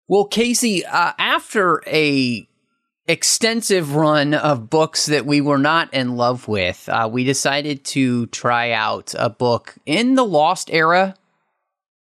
[0.07, 2.47] Well, Casey, uh, after a
[3.05, 8.26] extensive run of books that we were not in love with, uh, we decided to
[8.28, 11.15] try out a book in the Lost era,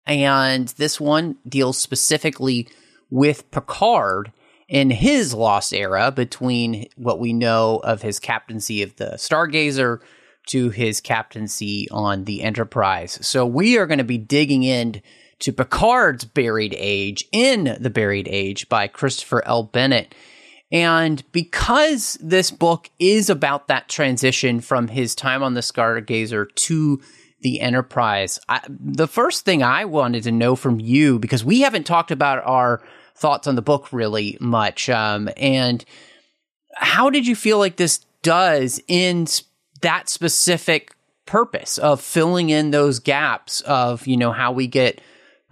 [0.06, 2.66] and this one deals specifically
[3.10, 4.32] with Picard
[4.72, 10.00] in his Lost era between what we know of his captaincy of the Stargazer
[10.46, 13.18] to his captaincy on the Enterprise.
[13.20, 15.02] So we are going to be digging in
[15.40, 19.62] to Picard's Buried Age in The Buried Age by Christopher L.
[19.62, 20.14] Bennett.
[20.72, 27.02] And because this book is about that transition from his time on the Stargazer to
[27.42, 31.84] the Enterprise, I, the first thing I wanted to know from you, because we haven't
[31.84, 32.82] talked about our
[33.14, 35.84] thoughts on the book really much, um, and
[36.74, 39.26] how did you feel like this does in
[39.80, 40.94] that specific
[41.26, 45.00] purpose of filling in those gaps of you know how we get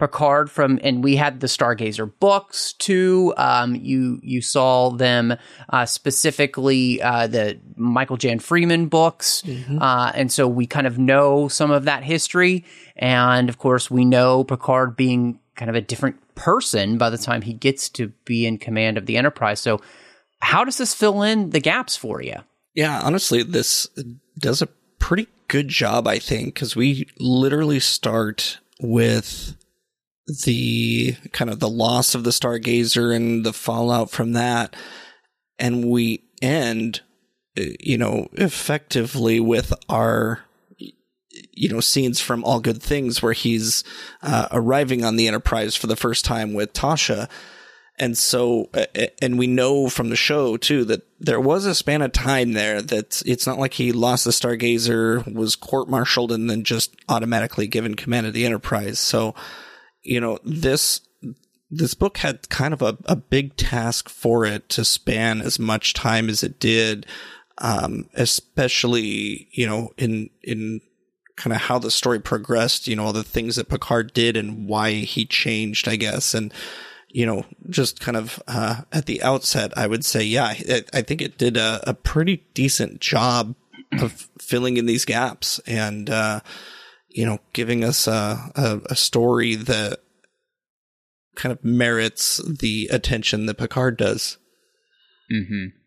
[0.01, 3.35] Picard from and we had the Stargazer books too.
[3.37, 5.35] Um, you you saw them
[5.69, 9.43] uh, specifically uh, the Michael Jan Friedman books,
[9.79, 12.65] uh, and so we kind of know some of that history.
[12.95, 17.43] And of course, we know Picard being kind of a different person by the time
[17.43, 19.59] he gets to be in command of the Enterprise.
[19.59, 19.79] So,
[20.39, 22.37] how does this fill in the gaps for you?
[22.73, 23.87] Yeah, honestly, this
[24.39, 24.67] does a
[24.97, 29.55] pretty good job, I think, because we literally start with
[30.45, 34.75] the kind of the loss of the Stargazer and the fallout from that,
[35.59, 37.01] and we end,
[37.55, 40.39] you know, effectively with our
[41.61, 43.83] you know, scenes from All Good Things where he's
[44.23, 47.29] uh, arriving on the Enterprise for the first time with Tasha.
[47.99, 48.71] And so,
[49.21, 52.81] and we know from the show too that there was a span of time there
[52.81, 57.67] that it's not like he lost the Stargazer, was court martialed, and then just automatically
[57.67, 58.97] given command of the Enterprise.
[58.97, 59.35] So,
[60.01, 61.01] you know, this
[61.69, 65.93] this book had kind of a, a big task for it to span as much
[65.93, 67.05] time as it did,
[67.59, 70.81] um, especially you know in in
[71.41, 72.87] kind of how the story progressed.
[72.87, 76.53] You know, all the things that Picard did and why he changed, I guess, and
[77.13, 81.01] you know, just kind of uh, at the outset, I would say, yeah, I, I
[81.01, 83.53] think it did a, a, pretty decent job
[83.99, 86.39] of filling in these gaps and, uh,
[87.09, 89.99] you know, giving us a, a, a, story that
[91.35, 94.37] kind of merits the attention that Picard does.
[95.29, 95.77] Mm-hmm.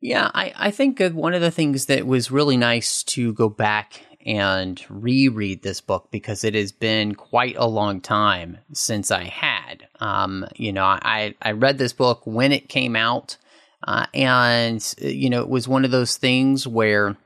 [0.00, 4.02] Yeah, I, I think one of the things that was really nice to go back
[4.26, 9.88] and reread this book because it has been quite a long time since I had.
[9.98, 13.38] Um, you know, I, I read this book when it came out,
[13.86, 17.16] uh, and, you know, it was one of those things where,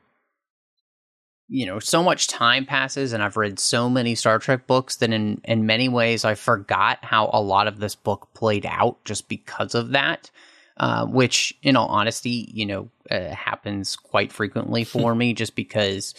[1.49, 5.13] you know, so much time passes, and I've read so many Star Trek books that
[5.13, 9.29] in, in many ways I forgot how a lot of this book played out just
[9.29, 10.31] because of that.
[10.77, 16.15] Uh, which, in all honesty, you know, uh, happens quite frequently for me just because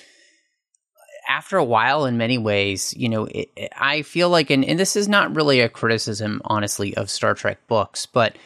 [1.36, 4.80] after a while, in many ways, you know, it, it, I feel like, and, and
[4.80, 8.38] this is not really a criticism, honestly, of Star Trek books, but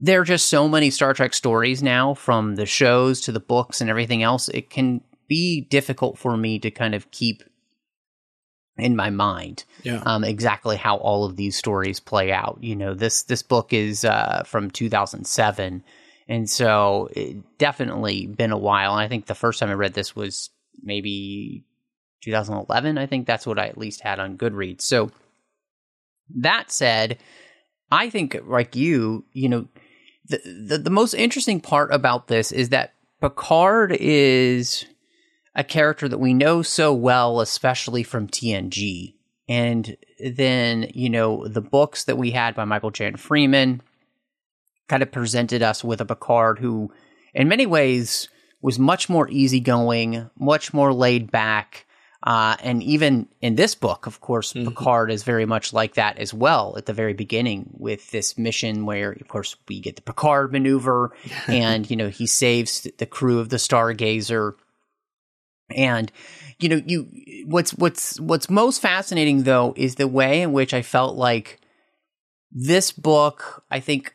[0.00, 3.80] there are just so many Star Trek stories now from the shows to the books
[3.80, 4.48] and everything else.
[4.48, 7.44] It can be difficult for me to kind of keep
[8.76, 10.02] in my mind yeah.
[10.04, 12.58] um, exactly how all of these stories play out.
[12.60, 15.84] You know, this this book is uh, from 2007,
[16.26, 18.94] and so it definitely been a while.
[18.94, 20.50] And I think the first time I read this was
[20.82, 21.64] maybe
[22.20, 22.98] 2011.
[22.98, 24.82] I think that's what I at least had on Goodreads.
[24.82, 25.10] So
[26.36, 27.18] that said,
[27.90, 29.68] I think like you, you know,
[30.26, 34.86] the, the, the most interesting part about this is that Picard is
[35.54, 39.14] a character that we know so well, especially from TNG.
[39.48, 43.82] And then, you know, the books that we had by Michael Jan Friedman
[44.88, 46.92] kind of presented us with a Picard who,
[47.34, 48.28] in many ways,
[48.62, 51.86] was much more easygoing, much more laid back,
[52.22, 54.68] uh, and even in this book, of course, mm-hmm.
[54.68, 58.84] Picard is very much like that as well at the very beginning with this mission
[58.84, 61.12] where, of course, we get the Picard maneuver
[61.48, 64.52] and, you know, he saves the crew of the Stargazer.
[65.74, 66.12] And,
[66.58, 67.08] you know, you,
[67.46, 71.60] what's, what's, what's most fascinating though is the way in which I felt like
[72.52, 74.14] this book, I think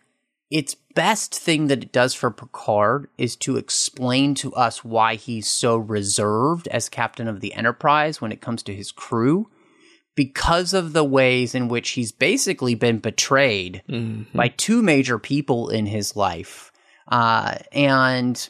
[0.55, 5.49] its best thing that it does for Picard is to explain to us why he's
[5.49, 9.49] so reserved as captain of the Enterprise when it comes to his crew
[10.15, 14.37] because of the ways in which he's basically been betrayed mm-hmm.
[14.37, 16.71] by two major people in his life.
[17.09, 18.47] Uh, and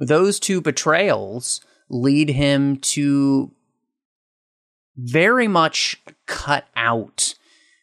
[0.00, 3.52] those two betrayals lead him to
[4.96, 7.36] very much cut out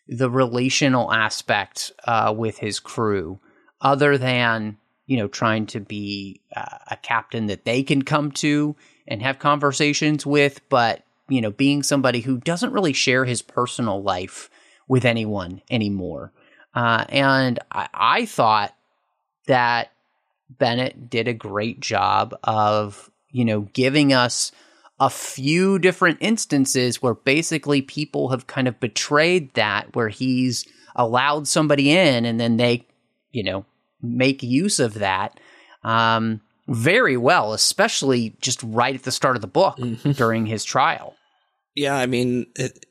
[0.06, 3.40] the relational aspect uh, with his crew,
[3.84, 8.76] other than you know trying to be uh, a captain that they can come to
[9.08, 14.02] and have conversations with, but you know being somebody who doesn't really share his personal
[14.02, 14.50] life
[14.88, 16.32] with anyone anymore.
[16.74, 18.76] Uh, and I, I thought
[19.46, 19.92] that
[20.50, 24.52] Bennett did a great job of you know giving us
[25.00, 30.66] a few different instances where basically people have kind of betrayed that, where he's
[30.96, 32.86] allowed somebody in and then they,
[33.32, 33.66] you know,
[34.04, 35.40] make use of that
[35.84, 40.12] um, very well, especially just right at the start of the book mm-hmm.
[40.12, 41.16] during his trial.
[41.76, 42.86] Yeah, I mean, it,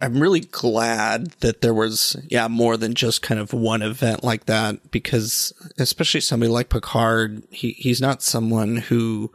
[0.00, 4.46] I'm really glad that there was, yeah, more than just kind of one event like
[4.46, 9.32] that because, especially somebody like Picard, he, he's not someone who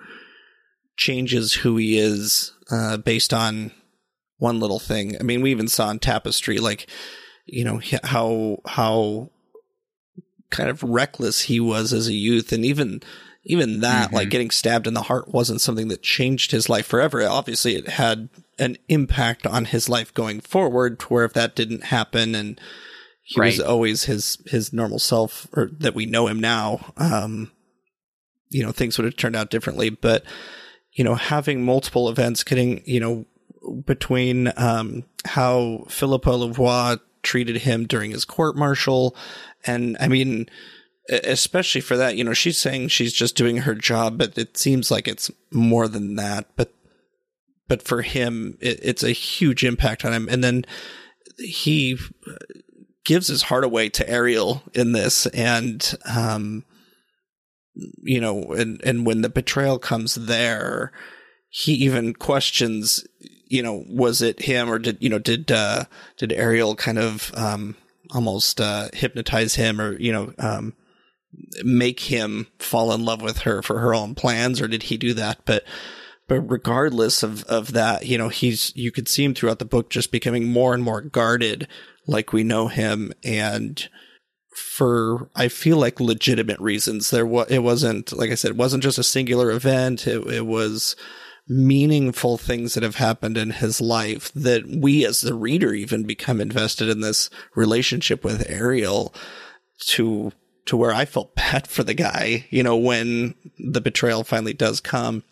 [0.95, 3.71] changes who he is uh, based on
[4.37, 5.17] one little thing.
[5.19, 6.87] I mean, we even saw in Tapestry, like,
[7.45, 9.31] you know, how how
[10.53, 13.01] kind of reckless he was as a youth, and even
[13.43, 14.15] even that, mm-hmm.
[14.15, 17.21] like getting stabbed in the heart, wasn't something that changed his life forever.
[17.27, 20.99] Obviously, it had an impact on his life going forward.
[20.99, 22.61] To where if that didn't happen, and
[23.23, 23.47] he right.
[23.47, 27.51] was always his his normal self, or that we know him now, um,
[28.49, 29.89] you know, things would have turned out differently.
[29.89, 30.23] But
[30.93, 33.25] you know, having multiple events getting, you know,
[33.85, 39.15] between um, how Phillipa Louvois treated him during his court martial.
[39.65, 40.47] And I mean,
[41.09, 44.89] especially for that, you know, she's saying she's just doing her job, but it seems
[44.89, 46.47] like it's more than that.
[46.55, 46.73] But
[47.67, 50.27] but for him, it, it's a huge impact on him.
[50.29, 50.65] And then
[51.37, 51.97] he
[53.05, 56.65] gives his heart away to Ariel in this, and um,
[58.01, 60.91] you know, and and when the betrayal comes there,
[61.49, 63.05] he even questions,
[63.47, 65.85] you know, was it him or did you know did uh,
[66.17, 67.75] did Ariel kind of um,
[68.13, 70.73] almost uh, hypnotize him or you know um,
[71.63, 75.13] make him fall in love with her for her own plans or did he do
[75.13, 75.39] that?
[75.45, 75.63] But
[76.27, 79.89] but regardless of of that, you know, he's you could see him throughout the book
[79.89, 81.67] just becoming more and more guarded,
[82.07, 83.87] like we know him, and
[84.55, 87.09] for I feel like legitimate reasons.
[87.09, 90.07] There was it wasn't like I said, it wasn't just a singular event.
[90.07, 90.95] It, it was
[91.47, 96.39] meaningful things that have happened in his life that we as the reader even become
[96.39, 99.13] invested in this relationship with Ariel
[99.87, 100.31] to
[100.65, 104.79] to where I felt bad for the guy, you know, when the betrayal finally does
[104.79, 105.23] come.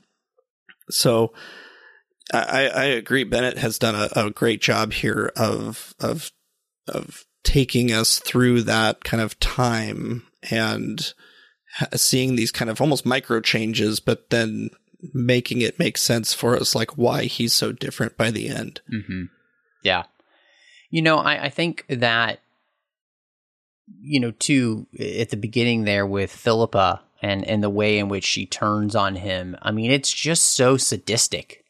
[0.89, 1.34] So
[2.34, 3.24] I, I agree.
[3.24, 6.32] Bennett has done a, a great job here of of
[6.88, 11.14] of taking us through that kind of time and
[11.95, 14.70] seeing these kind of almost micro changes, but then
[15.14, 18.82] making it make sense for us, like why he's so different by the end.
[18.91, 19.24] Mm-hmm.
[19.84, 20.04] Yeah.
[20.89, 22.39] You know, I, I think that,
[23.99, 28.26] you know, too, at the beginning there with Philippa and, and the way in which
[28.26, 31.62] she turns on him, I mean, it's just so sadistic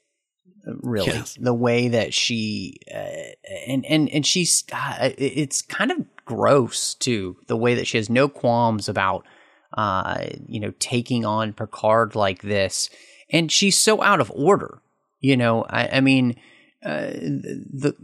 [0.66, 1.38] really yes.
[1.40, 7.36] the way that she uh, and and and she's uh, it's kind of gross too
[7.48, 9.26] the way that she has no qualms about
[9.74, 12.90] uh you know taking on Picard like this
[13.32, 14.82] and she's so out of order
[15.20, 16.36] you know I, I mean
[16.84, 17.96] uh, the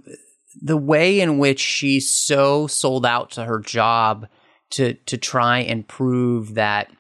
[0.62, 4.28] the way in which she's so sold out to her job
[4.72, 6.92] to to try and prove that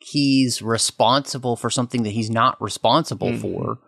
[0.00, 3.40] he's responsible for something that he's not responsible mm-hmm.
[3.40, 3.78] for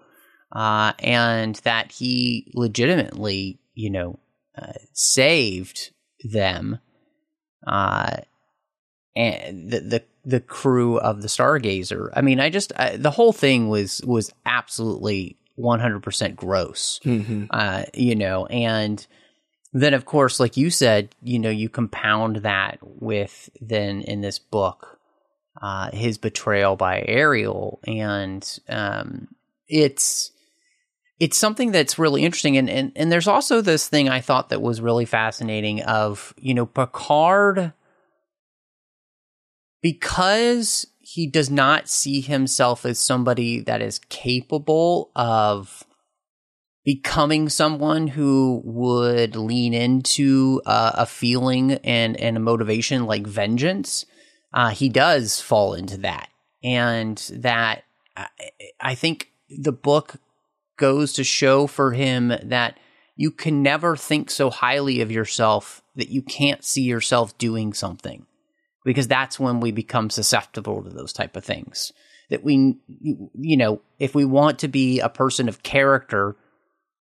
[0.53, 4.19] uh, and that he legitimately, you know,
[4.57, 5.91] uh, saved
[6.31, 6.79] them,
[7.67, 8.17] uh,
[9.17, 12.11] and the, the the crew of the Stargazer.
[12.15, 17.01] I mean, I just I, the whole thing was was absolutely one hundred percent gross,
[17.05, 17.45] mm-hmm.
[17.51, 19.07] uh, you know, and
[19.73, 24.39] then of course, like you said, you know, you compound that with then in this
[24.39, 24.99] book.
[25.61, 29.29] Uh, his betrayal by Ariel, and um,
[29.69, 30.33] it's
[31.21, 32.57] it's something that's really interesting.
[32.57, 36.55] And, and, and there's also this thing I thought that was really fascinating of, you
[36.55, 37.75] know, Picard,
[39.83, 45.85] because he does not see himself as somebody that is capable of
[46.85, 54.07] becoming someone who would lean into uh, a feeling and, and a motivation like vengeance,
[54.55, 56.29] uh, he does fall into that.
[56.65, 57.85] And that
[58.17, 58.29] I,
[58.81, 60.17] I think the book
[60.77, 62.79] goes to show for him that
[63.17, 68.27] you can never think so highly of yourself that you can't see yourself doing something
[68.85, 71.93] because that's when we become susceptible to those type of things
[72.31, 76.37] that we you know if we want to be a person of character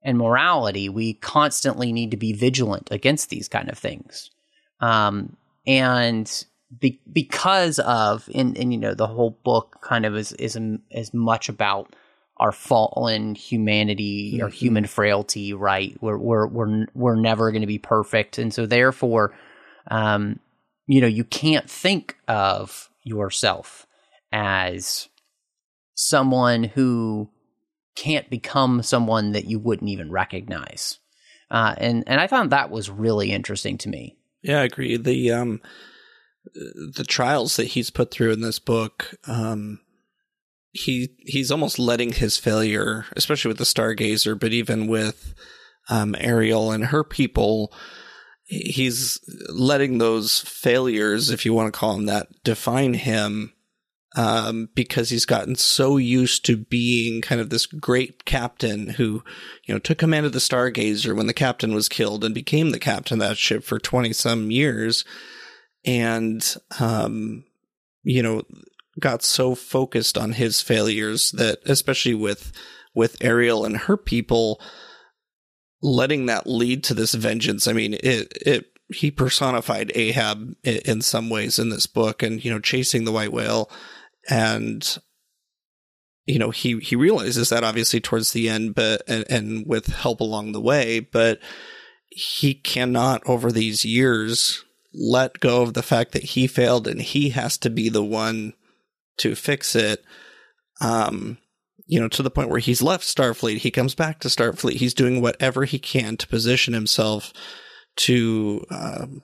[0.03, 4.32] and morality we constantly need to be vigilant against these kind of things
[4.82, 5.36] um,
[5.67, 6.45] and
[6.80, 10.57] be, because of and, and you know the whole book kind of is is
[10.91, 11.95] as much about
[12.39, 14.45] our fallen humanity mm-hmm.
[14.45, 15.97] or human frailty, right?
[16.01, 19.34] We're we're we're we're never going to be perfect, and so therefore,
[19.89, 20.39] um,
[20.89, 23.85] you know, you can't think of yourself
[24.31, 25.07] as
[25.93, 27.29] someone who
[27.95, 30.97] can't become someone that you wouldn't even recognize.
[31.51, 34.17] Uh, and and I found that was really interesting to me.
[34.41, 34.97] Yeah, I agree.
[34.97, 35.61] The um,
[36.55, 39.81] the trials that he's put through in this book, um,
[40.71, 45.35] he he's almost letting his failure, especially with the Stargazer, but even with
[45.87, 47.71] um, Ariel and her people,
[48.50, 49.20] he's
[49.50, 53.54] letting those failures, if you want to call them that, define him.
[54.16, 59.24] Um, because he's gotten so used to being kind of this great captain who,
[59.68, 62.80] you know, took command of the Stargazer when the captain was killed and became the
[62.80, 65.06] captain of that ship for 20 some years.
[65.86, 66.43] And,
[66.80, 67.43] um,
[68.02, 68.41] you know,
[69.00, 72.52] got so focused on his failures that, especially with
[72.95, 74.60] with Ariel and her people,
[75.82, 77.67] letting that lead to this vengeance.
[77.67, 82.51] I mean, it it he personified Ahab in some ways in this book, and you
[82.51, 83.69] know, chasing the white whale,
[84.30, 84.97] and
[86.25, 90.19] you know, he he realizes that obviously towards the end, but and, and with help
[90.21, 91.39] along the way, but
[92.09, 94.63] he cannot over these years
[94.93, 98.53] let go of the fact that he failed and he has to be the one
[99.17, 100.03] to fix it.
[100.82, 101.38] Um,
[101.89, 104.75] you know, to the point where he's left Starfleet, he comes back to Starfleet.
[104.75, 107.33] He's doing whatever he can to position himself
[107.97, 109.23] to um,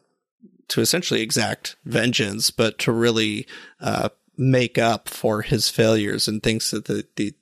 [0.69, 3.45] to essentially exact vengeance, but to really
[3.79, 7.33] uh, make up for his failures, and thinks that the, the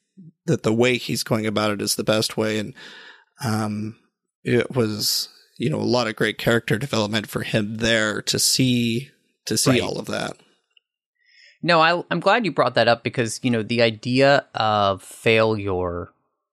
[0.45, 2.59] that the way he's going about it is the best way.
[2.59, 2.73] And
[3.43, 3.95] um,
[4.43, 9.09] it was you know a lot of great character development for him there to see
[9.45, 9.81] to see Right.
[9.81, 10.35] all of that.
[11.65, 16.09] No, I, I'm glad you brought that up because you know the idea of failure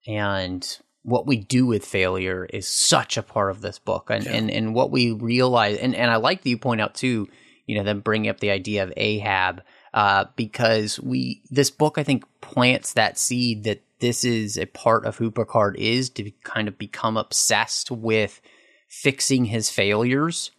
[0.06, 4.50] and what we do with failure is such a part of this book, and and,
[4.50, 7.28] and what we realize, and, and I like that you point out too,
[7.66, 12.04] you know, them bringing up the idea of Ahab, uh, because we this book I
[12.04, 16.68] think plants that seed that this is a part of who Picard is to kind
[16.68, 18.40] of become obsessed with
[18.88, 20.52] fixing his failures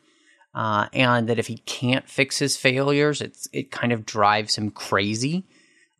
[0.54, 4.72] uh, and that if he can't fix his failures, it's it kind of drives him
[4.72, 5.46] crazy.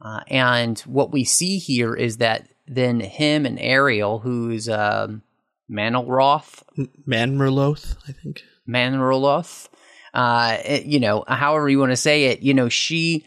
[0.02, 5.22] Uh, and what we see here is that then him and Ariel, who's um,
[5.70, 6.64] Manilroth,
[7.08, 8.42] Manmerloth, I think.
[8.68, 9.68] Manroloth,
[10.14, 13.26] uh, it- you know, however you want to say it, you know, she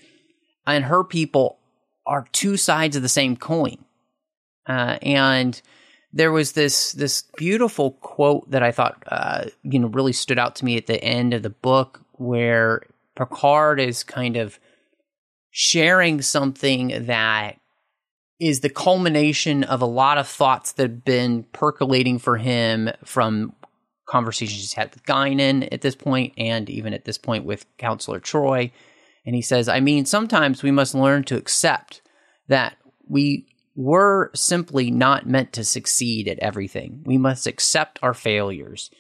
[0.67, 1.59] and her people
[2.07, 3.79] are two sides of the same coin.
[4.67, 5.61] Uh, and
[6.15, 10.57] there was this this beautiful quote that I thought uh, you know really stood out
[10.57, 12.83] to me at the end of the book where
[13.17, 14.59] Picard is kind of
[15.51, 17.59] sharing something that
[18.41, 23.53] is the culmination of a lot of thoughts that have been percolating for him from
[24.07, 28.21] conversations he's had with Guinan at this point and even at this point with Counselor
[28.21, 28.71] Troi.
[29.25, 32.03] And he says, I mean, sometimes we must learn to accept
[32.49, 32.77] that
[33.09, 33.47] we
[33.77, 37.03] were simply not meant to succeed at everything.
[37.05, 38.91] We must accept our failures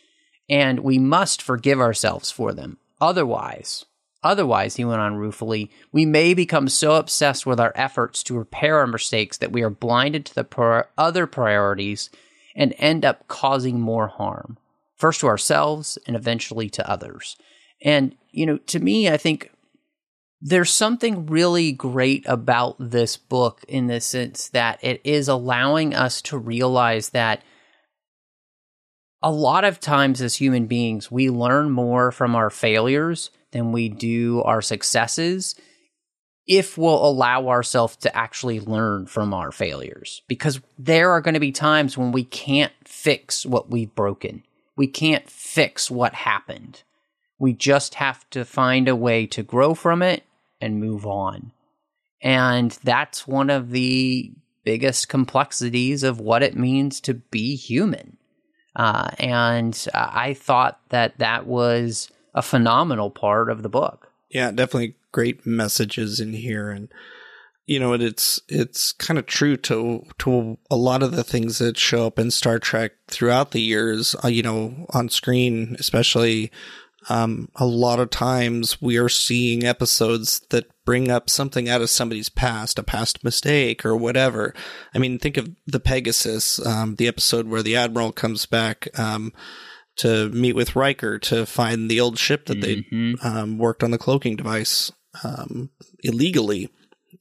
[0.49, 2.79] and we must forgive ourselves for them.
[3.01, 3.85] Otherwise,
[4.23, 8.79] otherwise, he went on ruefully, we may become so obsessed with our efforts to repair
[8.79, 12.11] our mistakes that we are blinded to the pri- other priorities
[12.57, 14.59] and end up causing more harm,
[14.97, 17.37] first to ourselves and eventually to others.
[17.83, 19.51] And, you know, to me, I think
[20.47, 26.21] there's something really great about this book in the sense that it is allowing us
[26.21, 27.43] to realize that
[29.23, 33.89] a lot of times as human beings, we learn more from our failures than we
[33.89, 35.55] do our successes
[36.47, 40.21] if we'll allow ourselves to actually learn from our failures.
[40.29, 44.43] Because there are going to be times when we can't fix what we've broken,
[44.77, 46.83] we can't fix what happened.
[47.39, 50.23] We just have to find a way to grow from it
[50.65, 51.53] and move on.
[52.23, 54.33] And that's one of the
[54.65, 58.17] biggest complexities of what it means to be human.
[58.75, 64.11] Uh, and I thought that that was a phenomenal part of the book.
[64.31, 66.89] Yeah, definitely great messages in here, and
[67.67, 71.79] you know, it's it's kind of true to to a lot of the things that
[71.79, 74.17] show up in Star Trek throughout the years.
[74.25, 76.51] Uh, you know, on screen, especially.
[77.09, 81.91] Um, a lot of times we are seeing episodes that bring up something out of
[81.91, 84.55] somebody's past, a past mistake or whatever.
[84.95, 89.33] I mean, think of the Pegasus, um, the episode where the Admiral comes back, um,
[89.97, 92.85] to meet with Riker to find the old ship that they
[93.23, 94.91] um, worked on the cloaking device
[95.23, 95.71] um,
[96.03, 96.69] illegally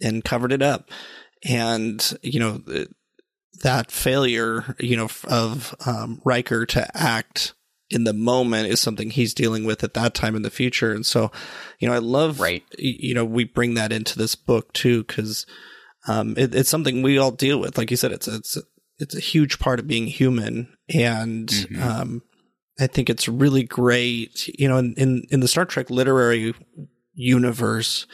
[0.02, 0.90] and covered it up.
[1.44, 2.88] And, you know, th-
[3.62, 7.54] that failure, you know, f- of um, Riker to act
[7.90, 10.92] in the moment is something he's dealing with at that time in the future.
[10.94, 11.32] And so,
[11.80, 12.64] you know, I love, Right.
[12.78, 15.46] you know, we bring that into this book too, because
[16.08, 17.78] um, it, it's something we all deal with.
[17.78, 18.58] Like you said, it's, it's,
[18.98, 20.76] it's a huge part of being human.
[20.94, 22.22] And, um,
[22.80, 24.48] I think it's really great.
[24.58, 26.56] You know, in, in, in the Star Trek literary
[27.14, 28.08] universe,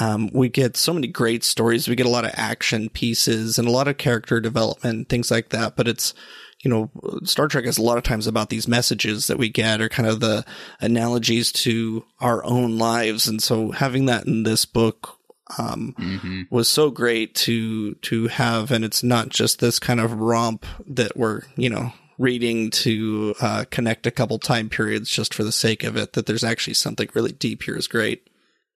[0.00, 1.86] um, we get so many great stories.
[1.86, 5.50] We get a lot of action pieces and a lot of character development, things like
[5.50, 5.76] that.
[5.76, 6.14] But it's,
[6.62, 6.90] you know,
[7.24, 10.08] Star Trek is a lot of times about these messages that we get or kind
[10.08, 10.44] of the
[10.80, 13.26] analogies to our own lives.
[13.26, 15.18] And so having that in this book,
[15.58, 18.70] um, was so great to, to have.
[18.70, 23.64] And it's not just this kind of romp that we're, you know, reading to, uh,
[23.70, 27.08] connect a couple time periods just for the sake of it, that there's actually something
[27.12, 28.30] really deep here is great.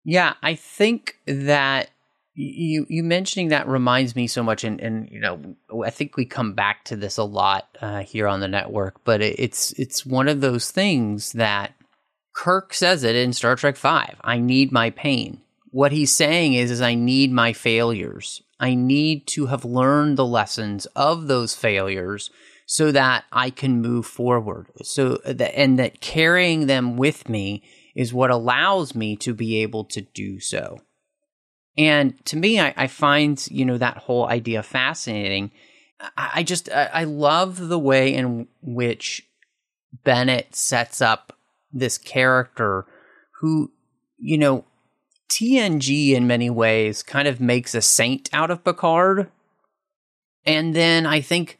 [0.06, 1.90] Yeah, I think that
[2.36, 6.26] you you mentioning that reminds me so much, and and you know I think we
[6.26, 10.06] come back to this a lot uh, here on the network, but it, it's it's
[10.06, 11.74] one of those things that
[12.34, 14.16] Kirk says it in Star Trek Five.
[14.22, 15.42] I need my pain.
[15.70, 18.42] What he's saying is, is I need my failures.
[18.60, 22.30] I need to have learned the lessons of those failures
[22.66, 24.68] so that I can move forward.
[24.84, 27.64] So that and that carrying them with me
[27.96, 30.80] is what allows me to be able to do so.
[31.78, 35.52] And to me, I, I find, you know, that whole idea fascinating.
[36.00, 39.28] I, I just, I, I love the way in which
[40.04, 41.38] Bennett sets up
[41.72, 42.86] this character
[43.40, 43.72] who,
[44.18, 44.66] you know,
[45.30, 49.32] TNG in many ways kind of makes a saint out of Picard.
[50.46, 51.60] And then I think,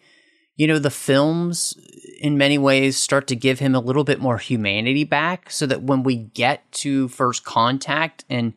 [0.56, 1.76] you know, the films
[2.20, 5.84] in many ways start to give him a little bit more humanity back so that
[5.84, 8.54] when we get to first contact and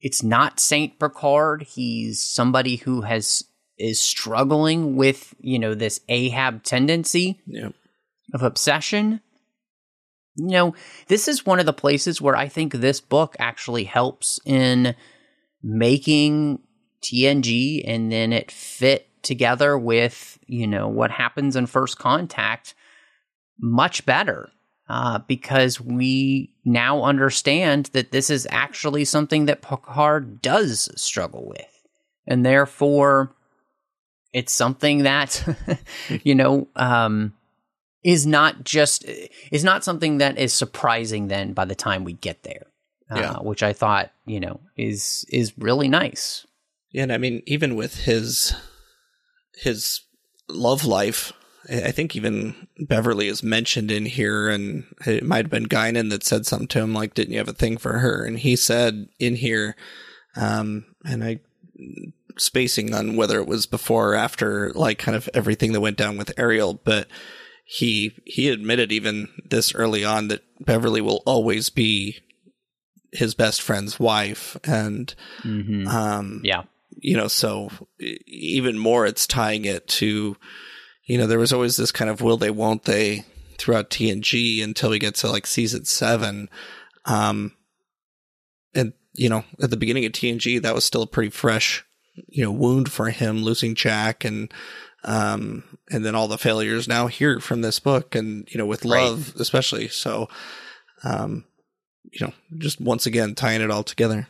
[0.00, 3.44] it's not Saint Picard, he's somebody who has
[3.78, 7.68] is struggling with, you know, this Ahab tendency Yeah.
[8.34, 9.20] of obsession.
[10.36, 10.74] You know,
[11.06, 14.94] this is one of the places where I think this book actually helps in
[15.62, 16.60] making
[17.02, 22.74] TNG and then it fit together with, you know, what happens in first contact
[23.60, 24.50] much better.
[24.88, 31.66] Uh, because we now understand that this is actually something that Picard does struggle with.
[32.26, 33.34] And therefore,
[34.32, 35.42] it's something that,
[36.22, 37.32] you know, um,
[38.04, 39.04] is not just
[39.50, 42.66] is not something that is surprising then by the time we get there
[43.10, 43.34] uh, Yeah.
[43.38, 46.46] which i thought you know is is really nice
[46.92, 48.54] Yeah, and I mean, even with his
[49.56, 50.02] his
[50.48, 51.32] love life,
[51.68, 56.24] I think even Beverly is mentioned in here, and it might have been Guinan that
[56.24, 59.08] said something to him like, "Didn't you have a thing for her?" And he said
[59.18, 59.76] in here,
[60.36, 61.40] um, and I
[62.38, 66.16] spacing on whether it was before or after, like kind of everything that went down
[66.16, 67.08] with Ariel, but
[67.64, 72.18] he he admitted even this early on that Beverly will always be
[73.12, 75.14] his best friend's wife, and
[75.88, 76.64] um, yeah
[77.00, 77.70] you know, so
[78.26, 80.36] even more, it's tying it to,
[81.08, 83.24] you know, there was always this kind of will they, won't they
[83.58, 86.48] throughout TNG until we get to like season seven.
[87.06, 87.52] Um,
[88.74, 91.84] and, you know, at the beginning of TNG, that was still a pretty fresh,
[92.28, 94.52] you know, wound for him losing Jack and,
[95.04, 98.84] um, and then all the failures now here from this book and, you know, with
[98.84, 99.02] Right.
[99.04, 99.88] love, especially.
[99.88, 100.28] So,
[101.02, 101.44] um,
[102.12, 104.28] you know, just once again tying it all together.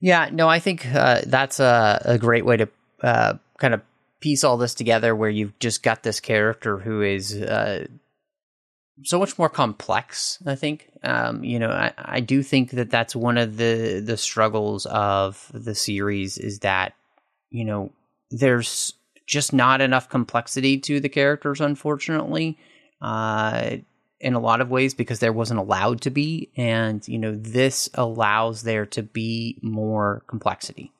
[0.00, 2.68] yeah no i think uh, that's a, a great way to
[3.02, 3.80] uh, kind of
[4.20, 7.86] piece all this together where you've just got this character who is uh,
[9.02, 10.90] so much more complex i think.
[11.02, 15.50] Um, you know I, I do think that that's one of the the struggles of
[15.54, 16.94] the series is that
[17.50, 17.92] you know
[18.30, 18.94] there's
[19.26, 22.58] just not enough complexity to the characters unfortunately
[23.02, 23.76] uh,
[24.18, 26.50] in a lot of ways because there wasn't allowed to be.
[26.56, 30.92] And you know this allows there to be more complexity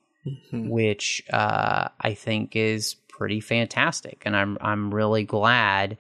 [0.53, 5.97] which uh, I think is pretty fantastic, and I'm I'm really glad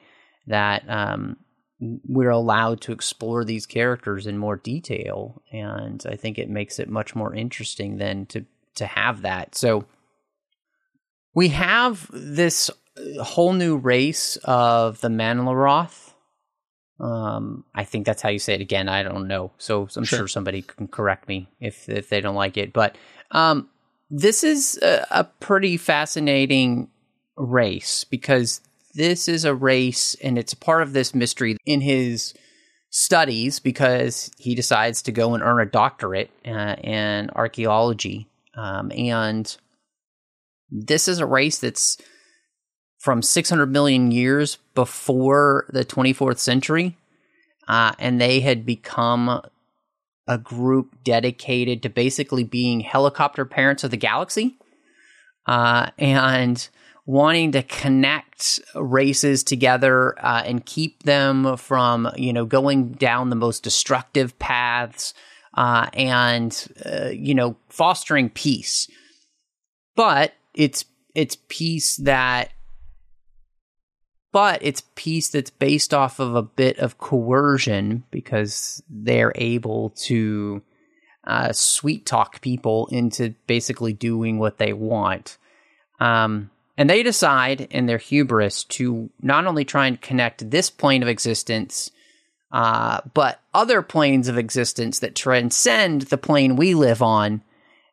[0.47, 1.37] that um,
[1.81, 6.89] we're allowed to explore these characters in more detail, and I think it makes it
[6.89, 8.45] much more interesting than to
[8.77, 9.55] to have that.
[9.55, 9.87] So
[11.35, 12.71] we have this
[13.21, 16.13] whole new race of the Manlaroth.
[16.99, 18.89] Um, I think that's how you say it again.
[18.89, 20.21] I don't know, so I'm Sure.
[20.21, 22.73] sure somebody can correct me if if they don't like it.
[22.73, 22.97] But
[23.33, 23.69] um,
[24.11, 26.89] this is a, a pretty fascinating
[27.37, 28.61] race because
[28.95, 32.35] this is a race and it's part of this mystery in his
[32.91, 38.27] studies because he decides to go and earn a doctorate uh, in archaeology.
[38.55, 39.55] Um, and
[40.71, 41.99] this is a race that's
[42.99, 46.97] from 600 million years before the 24th century
[47.69, 49.43] uh, and they had become
[50.29, 54.57] a group dedicated to basically being helicopter parents of the galaxy.
[55.47, 56.69] Uh, and
[57.07, 63.37] wanting to connect races together uh, and keep them from you know going down the
[63.37, 65.15] most destructive paths
[65.55, 68.91] uh, and uh, you know fostering peace
[69.95, 70.85] but it's
[71.15, 72.51] it's peace that
[74.33, 80.61] but it's peace that's based off of a bit of coercion because they're able to
[81.27, 85.39] uh, sweet talk people into basically doing what they want.
[86.01, 91.03] Um, and they decide in their hubris to not only try and connect this plane
[91.03, 91.91] of existence,
[92.53, 97.43] uh, but other planes of existence that transcend the plane we live on.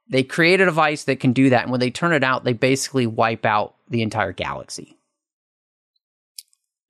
[0.09, 1.63] They create a device that can do that.
[1.63, 4.97] And when they turn it out, they basically wipe out the entire galaxy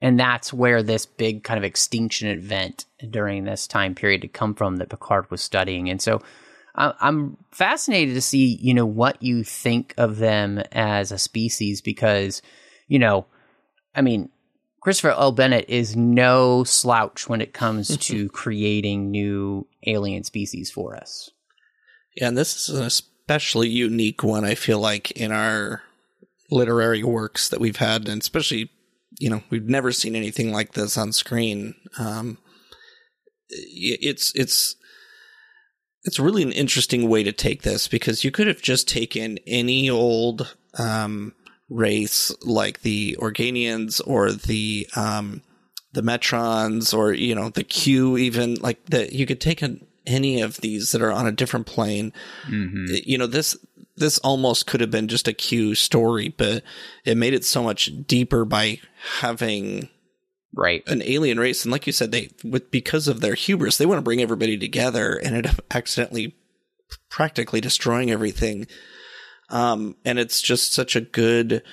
[0.03, 4.53] and that's where this big kind of extinction event during this time period had come
[4.53, 5.89] from that Picard was studying.
[5.89, 6.21] And so
[6.76, 11.82] I- I'm fascinated to see, you know, what you think of them as a species
[11.82, 12.41] because,
[12.88, 13.26] you know,
[13.95, 14.30] I mean,
[14.82, 15.32] Christopher L.
[15.32, 21.30] Bennett is no slouch when it comes to creating new alien species for us.
[22.15, 24.43] Yeah, and this is an, especially unique one.
[24.43, 25.82] I feel like in our
[26.51, 28.69] literary works that we've had, and especially
[29.19, 31.76] you know we've never seen anything like this on screen.
[31.97, 32.38] Um,
[33.49, 34.76] it's it's
[36.04, 39.89] it's really an interesting way to take this because you could have just taken any
[39.89, 41.34] old um,
[41.70, 45.41] race like the Organians or the um,
[45.93, 50.41] the Metrons or you know the Q even like that you could take an, any
[50.41, 52.12] of these that are on a different plane.
[52.47, 52.95] Mm-hmm.
[53.06, 53.56] You know this
[53.95, 56.64] this almost could have been just a Q story, but
[57.06, 58.80] it made it so much deeper by
[59.20, 59.89] having
[60.56, 60.84] Right.
[60.88, 63.97] an alien race and like you said they with because of their hubris they want
[63.97, 66.36] to bring everybody together and end up accidentally
[67.10, 68.68] practically destroying everything
[69.49, 71.64] um and it's just such a good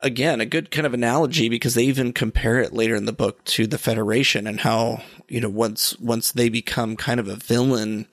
[0.00, 3.42] again a good kind of analogy because they even compare it later in the book
[3.44, 8.06] to the federation and how you know once once they become kind of a villain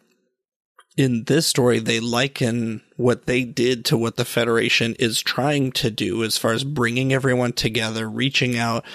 [0.95, 5.91] in this story they liken what they did to what the federation is trying to
[5.91, 8.85] do as far as bringing everyone together reaching out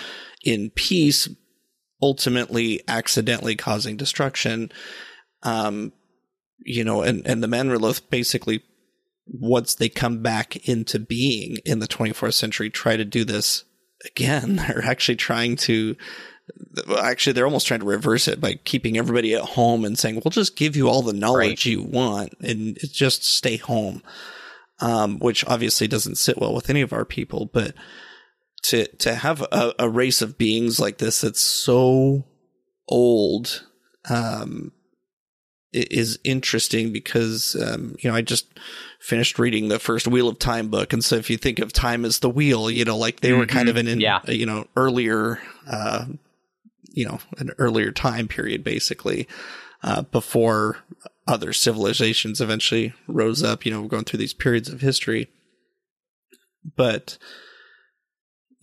[0.47, 1.29] in peace,
[2.01, 4.71] ultimately accidentally causing destruction.
[5.43, 5.93] Um,
[6.65, 8.63] you know, and, and the Manraloth basically,
[9.27, 13.65] once they come back into being in the 24th century, try to do this
[14.05, 14.57] again.
[14.69, 15.97] They're actually trying to,
[16.99, 20.31] actually, they're almost trying to reverse it by keeping everybody at home and saying, we'll
[20.31, 21.67] just give you all the knowledge Right.
[21.67, 24.03] you want and just stay home.
[24.79, 27.75] Um, which obviously doesn't sit well with any of our people, but
[28.71, 32.25] to to have a, a race of beings like this that's so
[32.89, 33.65] old
[34.09, 34.73] um
[35.73, 38.47] is interesting because um you know I just
[39.01, 40.93] finished reading the first Wheel of Time book.
[40.93, 43.47] And so if you think of time as the wheel you know like they were
[43.47, 44.21] kind of in an Yeah.
[44.29, 45.41] you know earlier
[45.71, 46.07] uh
[46.91, 49.29] you know an earlier time period basically
[49.83, 50.79] uh before
[51.29, 55.29] other civilizations eventually rose up you know going through these periods of history.
[56.77, 57.19] But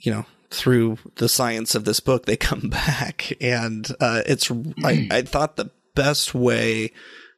[0.04, 4.51] you know through the science of this book they come back and uh it's
[4.84, 6.91] I, I thought the best way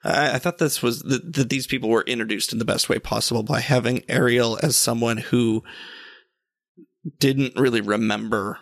[0.04, 3.00] I, I thought this was that, that these people were introduced in the best way
[3.00, 5.64] possible by having Ariel as someone who
[7.20, 8.60] didn't really remember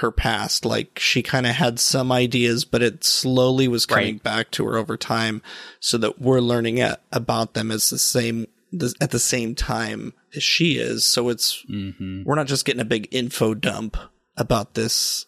[0.00, 4.22] her past like she kind of had some ideas but it slowly was coming Right.
[4.22, 5.40] back to her over time
[5.80, 10.12] so that we're learning a- about them as the same the, at the same time
[10.34, 11.04] as she is.
[11.04, 12.22] So it's Mm-hmm.
[12.24, 13.96] we're not just getting a big info dump
[14.36, 15.26] about this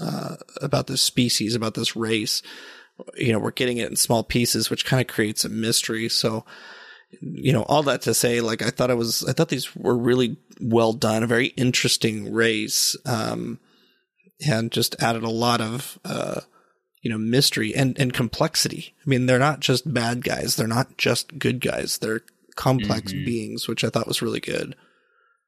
[0.00, 2.42] uh, about this species about this race.
[3.16, 6.08] You know we're getting it in small pieces which kind of creates a mystery.
[6.08, 6.44] So
[7.20, 9.96] you know all that to say like i thought it was i thought these were
[9.96, 13.60] really well done a very interesting race um
[14.44, 16.40] and just added a lot of uh
[17.02, 18.94] you know mystery and and complexity.
[19.06, 20.56] I mean they're not just bad guys.
[20.56, 21.98] They're not just good guys.
[21.98, 22.22] They're
[22.54, 24.74] complex beings which i thought was really good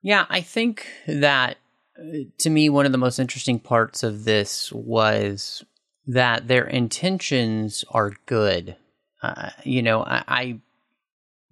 [0.02, 1.56] Yeah, I think that
[1.98, 5.64] uh, to me, one of the most interesting parts of this was
[6.06, 8.76] that their intentions are good.
[9.20, 10.60] Uh, you know, I, I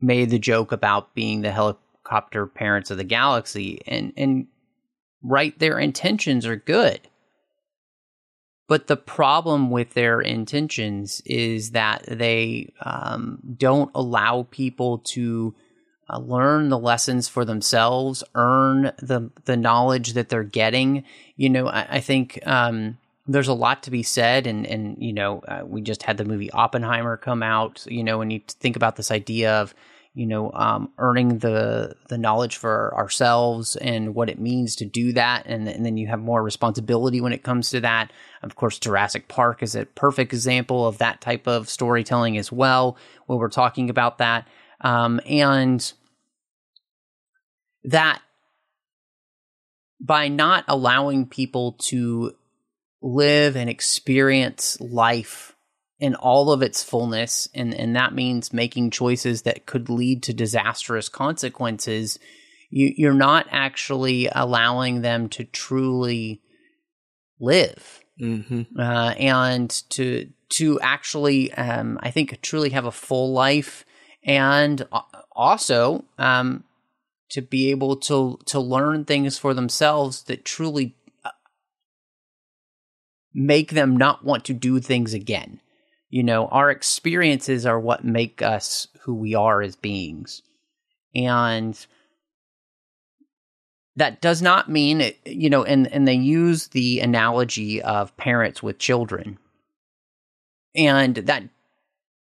[0.01, 4.47] made the joke about being the helicopter parents of the galaxy, and and
[5.21, 7.01] right, their intentions are good.
[8.67, 15.55] But the problem with their intentions is that they um, don't allow people to
[16.09, 21.05] uh, learn the lessons for themselves, earn the the knowledge that they're getting.
[21.37, 25.13] You know, I, I think um, there's a lot to be said, and and you
[25.13, 27.85] know, uh, we just had the movie Oppenheimer come out.
[27.89, 29.75] You know, and you think about this idea of
[30.15, 35.13] you know um, earning the the knowledge for ourselves and what it means to do
[35.13, 38.13] that, and, and then you have more responsibility when it comes to that.
[38.43, 42.97] Of course, Jurassic Park is a perfect example of that type of storytelling as well.
[43.27, 44.47] When we're talking about that,
[44.81, 45.93] um, and
[47.85, 48.23] that
[50.01, 52.35] by not allowing people to
[53.03, 55.54] live and experience life
[55.99, 60.35] in all of its fullness, and, and that means making choices that could lead to
[60.35, 62.19] disastrous consequences,
[62.71, 66.41] you, you're not actually allowing them to truly
[67.39, 68.63] live mm-hmm.
[68.79, 73.85] uh, and to to actually, um, I think, truly have a full life,
[74.25, 74.87] and
[75.33, 76.65] also um,
[77.31, 81.31] to be able to to learn things for themselves that truly uh,
[83.33, 85.61] make them not want to do things again.
[86.15, 90.43] You know, our experiences are what make us who we are as beings,
[91.13, 91.77] and
[93.97, 98.63] that does not mean it, you know and and they use the analogy of parents
[98.63, 99.39] with children.
[100.77, 101.49] And that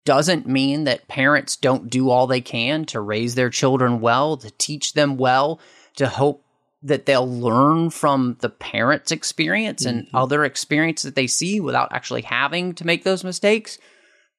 [0.05, 4.51] doesn't mean that parents don't do all they can to raise their children well, to
[4.51, 5.59] teach them well,
[5.97, 6.42] to hope
[6.83, 10.15] that they'll learn from the parents' experience and Mm-hmm.
[10.15, 13.77] other experience that they see without actually having to make those mistakes.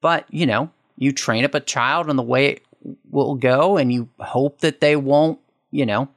[0.03, 2.62] But, you know, you train up a child in the way it
[3.11, 5.38] will go and you hope that they won't,
[5.70, 6.09] you know,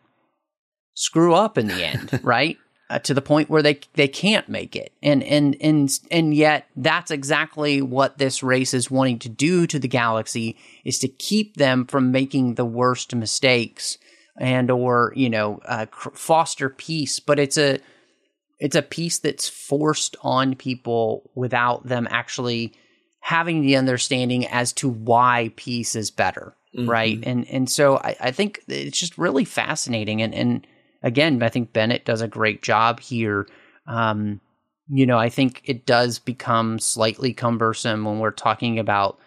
[0.95, 2.57] screw up in the end, right?
[2.89, 4.93] Uh, to the point where they they can't make it.
[5.03, 9.77] And and and and yet that's exactly what this race is wanting to do to
[9.77, 13.97] the galaxy is to keep them from making the worst mistakes
[14.39, 17.79] and or, you know, uh, foster peace, but it's a
[18.59, 22.73] it's a peace that's forced on people without them actually
[23.19, 27.19] having the understanding as to why peace is better right?
[27.23, 30.67] And and so I, I think it's just really fascinating and and
[31.03, 33.47] again i think bennett does a great job here.
[33.87, 34.41] Um
[34.89, 39.19] you know i think it does become slightly cumbersome when we're talking about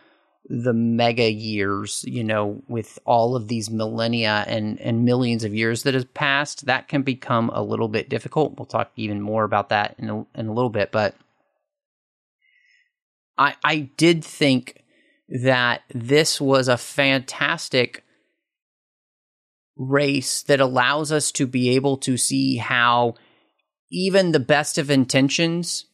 [0.49, 5.82] the mega years you know with all of these millennia and and millions of years
[5.82, 9.68] that has passed that can become a little bit difficult we'll talk even more about
[9.68, 11.14] that in a, in a little bit but
[13.41, 14.84] I, I did think
[15.30, 18.05] that this was a fantastic
[19.76, 23.14] race that allows us to be able to see how
[23.91, 25.86] even the best of intentions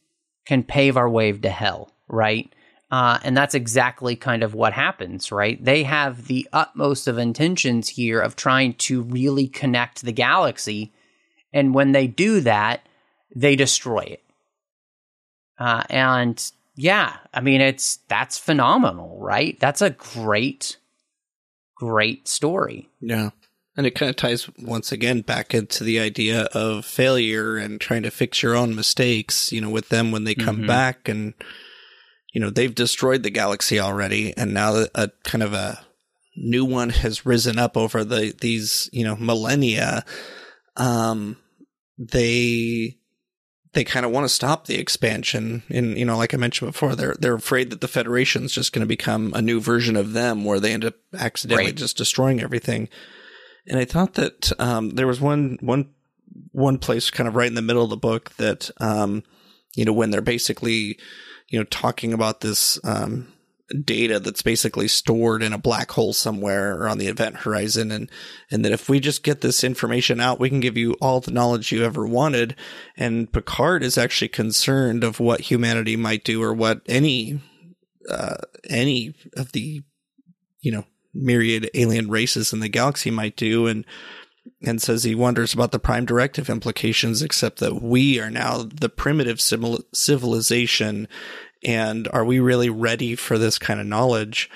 [0.45, 2.53] can pave our way to hell, right?
[2.91, 5.63] Uh, and that's exactly kind of what happens, right?
[5.65, 10.93] They have the utmost of intentions here of trying to really connect the galaxy.
[11.53, 12.87] And when they do that,
[13.35, 14.23] they destroy it.
[15.59, 19.59] Uh, and yeah, I mean, it's that's phenomenal, right?
[19.59, 20.77] That's a great,
[21.75, 22.89] great story.
[23.01, 23.31] Yeah.
[23.77, 28.05] And it kind of ties once again back into the idea of failure and trying
[28.05, 30.67] to fix your own mistakes, you know, with them when they come Mhm.
[30.67, 31.35] back and,
[32.37, 34.37] you know, they've destroyed the galaxy already.
[34.37, 35.81] And now a kind of a
[36.37, 40.05] new one has risen up over the, these, you know, millennia.
[40.77, 41.39] Um,
[41.97, 42.99] they,
[43.73, 45.63] they kind of want to stop the expansion.
[45.71, 48.85] And, you know, like I mentioned before, they're, they're afraid that the Federation's just going
[48.85, 51.75] to become a new version of them where they end up accidentally Right.
[51.75, 52.91] just destroying everything.
[53.67, 55.89] And I thought that, um, there was one, one,
[56.53, 59.23] one place kind of right in the middle of the book that, um,
[59.75, 60.99] you know, when they're basically,
[61.49, 63.33] you know, talking about this, um,
[63.85, 68.09] data that's basically stored in a black hole somewhere or on the event horizon and
[68.49, 71.33] and that if we just get this information out we can give you all the
[71.33, 72.55] knowledge you ever wanted.
[72.97, 77.41] And Picard is actually concerned of what humanity might do or what any
[78.09, 78.37] uh
[78.69, 79.83] any of the
[80.61, 83.67] you know myriad alien races in the galaxy might do.
[83.67, 83.85] And
[84.63, 88.89] and says he wonders about the prime directive implications except that we are now the
[88.89, 91.09] primitive civil- civilization
[91.65, 94.51] and are we really ready for this kind of knowledge?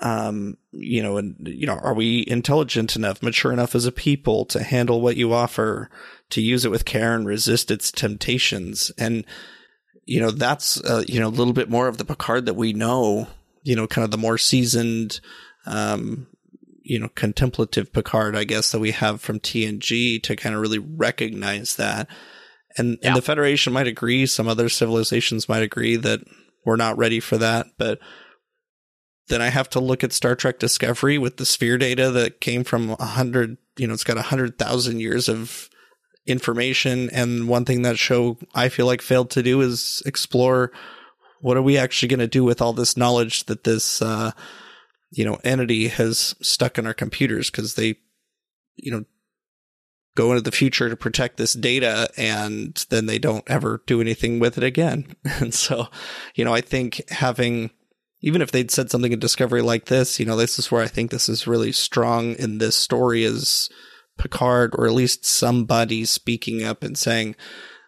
[0.00, 4.44] Um you know and you know are we intelligent enough mature enough as a people
[4.46, 5.88] to handle what you offer
[6.30, 8.92] to use it with care and resist its temptations?
[8.98, 9.24] And
[10.06, 12.72] you know that's uh, you know a little bit more of the picard that we
[12.72, 13.26] know
[13.62, 15.20] you know kind of the more seasoned
[15.66, 16.26] um
[16.86, 20.78] you know contemplative picard i guess that we have from tng to kind of really
[20.78, 22.08] recognize that
[22.78, 23.08] and Yeah.
[23.08, 26.20] and the federation might agree some other civilizations might agree that
[26.64, 27.98] we're not ready for that but
[29.28, 32.62] then I have to look at Star Trek Discovery with the sphere data that came
[32.62, 35.68] from a hundred, you know, it's got a hundred thousand years of
[36.26, 37.10] information.
[37.10, 40.70] And one thing that show I feel like failed to do is explore
[41.40, 44.30] what are we actually going to do with all this knowledge that this, uh,
[45.10, 47.96] you know, entity has stuck in our computers because they,
[48.76, 49.04] you know,
[50.16, 54.38] go into the future to protect this data and then they don't ever do anything
[54.38, 55.14] with it again.
[55.40, 55.88] And so,
[56.34, 57.70] you know, I think having,
[58.22, 60.88] even if they'd said something in Discovery like this, you know, this is where I
[60.88, 63.68] think this is really strong in this story is
[64.18, 67.36] Picard, or at least somebody speaking up and saying,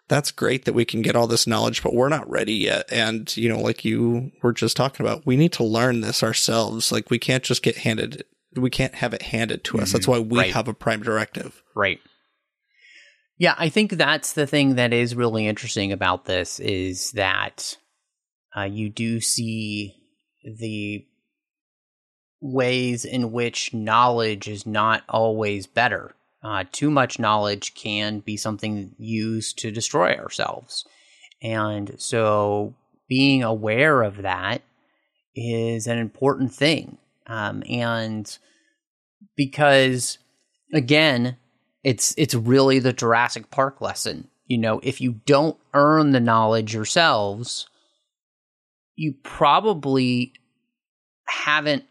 [0.09, 2.91] that's great that we can get all this knowledge, but we're not ready yet.
[2.91, 6.91] And, you know, like you were just talking about, we need to learn this ourselves.
[6.91, 8.25] Like we can't just get handed,
[8.57, 9.93] we can't have it handed to us.
[9.93, 10.53] That's why we Right.
[10.55, 11.63] have a prime directive.
[11.77, 12.01] Right.
[13.37, 17.77] Yeah, I think that's the thing that is really interesting about this is that
[18.57, 19.95] uh, you do see
[20.43, 21.05] the
[22.41, 26.15] ways in which knowledge is not always better.
[26.43, 30.85] Uh, too much knowledge can be something used to destroy ourselves.
[31.43, 32.75] And so
[33.09, 34.63] being aware of that
[35.35, 36.99] is an important thing.
[37.27, 38.39] Um, and
[39.37, 40.19] because,
[40.73, 41.37] again,
[41.85, 44.29] it's it's really the Jurassic Park lesson.
[44.47, 47.69] You know, if you don't earn the knowledge yourselves,
[48.97, 50.33] you probably
[51.27, 51.85] haven't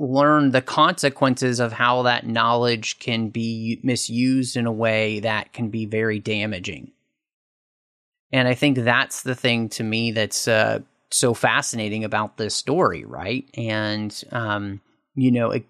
[0.00, 5.68] learned the consequences of how that knowledge can be misused in a way that can
[5.68, 6.90] be very damaging.
[8.32, 13.04] And I think that's the thing to me that's uh, so fascinating about this story,
[13.04, 13.44] right?
[13.54, 14.80] And um,
[15.14, 15.66] you know, it,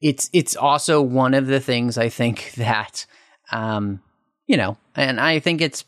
[0.00, 3.06] it's it's also one of the things I think that
[3.52, 4.00] um,
[4.48, 5.84] you know, and I think it's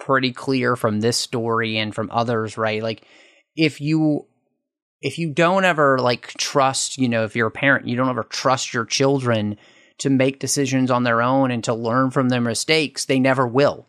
[0.00, 2.82] pretty clear from this story and from others, right?
[2.82, 3.02] Like
[3.54, 4.26] if you
[5.00, 8.24] if you don't ever like trust, you know, if you're a parent, you don't ever
[8.24, 9.56] trust your children
[9.98, 13.86] to make decisions on their own and to learn from their mistakes, they never will.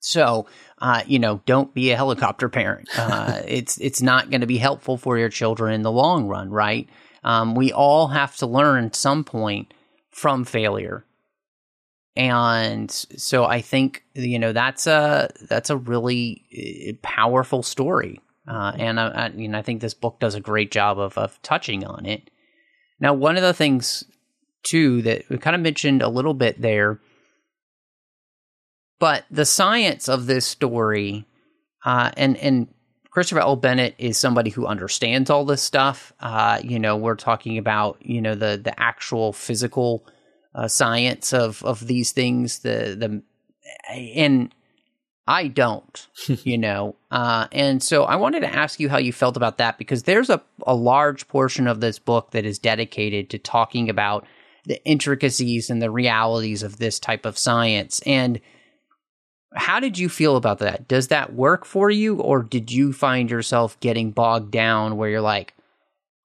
[0.00, 0.46] So,
[0.78, 2.88] uh, you know, don't be a helicopter parent.
[2.96, 6.50] Uh, it's it's not going to be helpful for your children in the long run,
[6.50, 6.88] right?
[7.22, 9.72] Um, we all have to learn at some point
[10.10, 11.06] from failure,
[12.16, 18.72] and so I think you know that's a that's a really uh, powerful story, uh,
[18.78, 21.84] and I, I, know I think this book does a great job of of touching
[21.84, 22.30] on it.
[23.00, 24.04] Now, one of the things
[24.62, 27.00] too that we kind of mentioned a little bit there
[28.98, 31.26] but the science of this story,
[31.84, 32.68] uh, and and
[33.10, 33.56] Christopher L.
[33.56, 36.12] Bennett is somebody who understands all this stuff.
[36.20, 40.06] Uh, you know, we're talking about you know the the actual physical
[40.54, 42.60] uh, science of of these things.
[42.60, 43.22] The the
[43.90, 44.54] and
[45.26, 49.36] I don't, you know, uh, and so I wanted to ask you how you felt
[49.36, 53.38] about that because there's a a large portion of this book that is dedicated to
[53.38, 54.26] talking about
[54.66, 58.40] the intricacies and the realities of this type of science and
[59.54, 60.88] how did you feel about that?
[60.88, 65.20] Does that work for you, or did you find yourself getting bogged down where you're
[65.20, 65.54] like,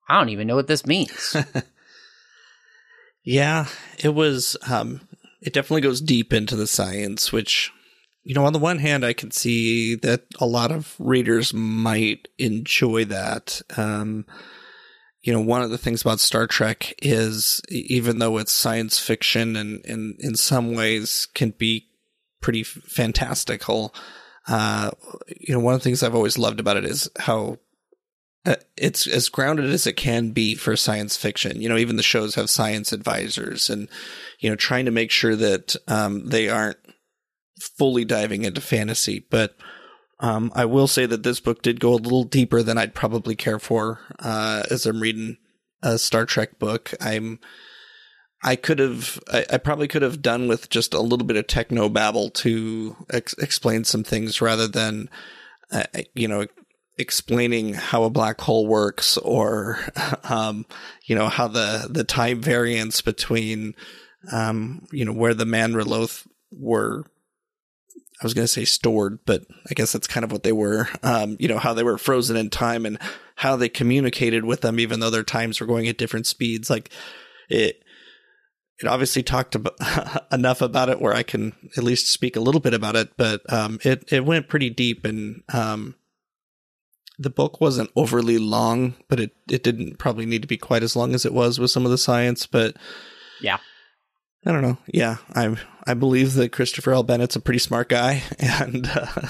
[0.07, 1.35] I don't even know what this means?
[3.23, 3.67] yeah,
[3.99, 4.57] it was.
[4.67, 5.01] Um,
[5.41, 7.71] it definitely goes deep into the science, which,
[8.30, 12.27] you know, on the one hand, I can see that a lot of readers might
[12.38, 13.60] enjoy that.
[13.76, 14.27] Um,
[15.23, 19.56] you know, one of the things about Star Trek is even though it's science fiction
[19.56, 21.88] and, and in some ways can be
[22.39, 23.95] pretty fantastical.
[24.47, 24.91] Uh,
[25.39, 27.57] you know, one of the things I've always loved about it is how
[28.45, 31.60] uh, it's as grounded as it can be for science fiction.
[31.64, 33.89] You know, even the shows have science advisors and,
[34.38, 36.77] you know, trying to make sure that um, they aren't
[37.60, 39.26] fully diving into fantasy.
[39.30, 39.56] But
[40.19, 43.36] um, I will say that this book did go a little deeper than I'd probably
[43.36, 45.38] care for uh, as I'm reading
[45.81, 46.94] a Star Trek book.
[46.99, 47.40] I'm
[48.44, 51.48] I could have, I, I, probably could have done with just a little bit of
[51.48, 55.10] techno babble to ex- explain some things rather than,
[55.72, 55.84] uh,
[56.14, 56.45] you know,
[56.98, 59.80] explaining how a black hole works or,
[60.23, 60.65] um,
[61.06, 63.76] you know, how the, the time variance between,
[64.31, 67.06] um, you know, where the Manraloth were,
[68.22, 70.90] I was going to say stored, but I guess that's kind of what they were,
[71.04, 73.00] um, you know, how they were frozen in time and
[73.36, 76.70] how they communicated with them, even though their times were going at different speeds.
[76.70, 76.90] Like
[77.50, 77.82] it,
[78.80, 79.76] it obviously talked about,
[80.32, 83.41] enough about it where I can at least speak a little bit about it, but
[83.52, 85.96] um, it it went pretty deep, and um,
[87.18, 90.96] the book wasn't overly long, but it it didn't probably need to be quite as
[90.96, 92.46] long as it was with some of the science.
[92.46, 92.78] But
[93.41, 93.60] yeah,
[94.45, 94.78] I don't know.
[94.88, 95.56] Yeah, I
[95.86, 97.03] I believe that Christopher L.
[97.03, 99.28] Bennett's a pretty smart guy, and uh,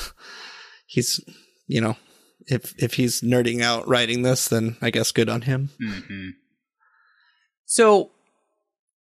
[0.86, 1.20] he's
[1.68, 1.98] you know
[2.48, 5.70] if if he's nerding out writing this, then I guess good on him.
[5.82, 6.30] Mm-hmm.
[7.66, 8.12] So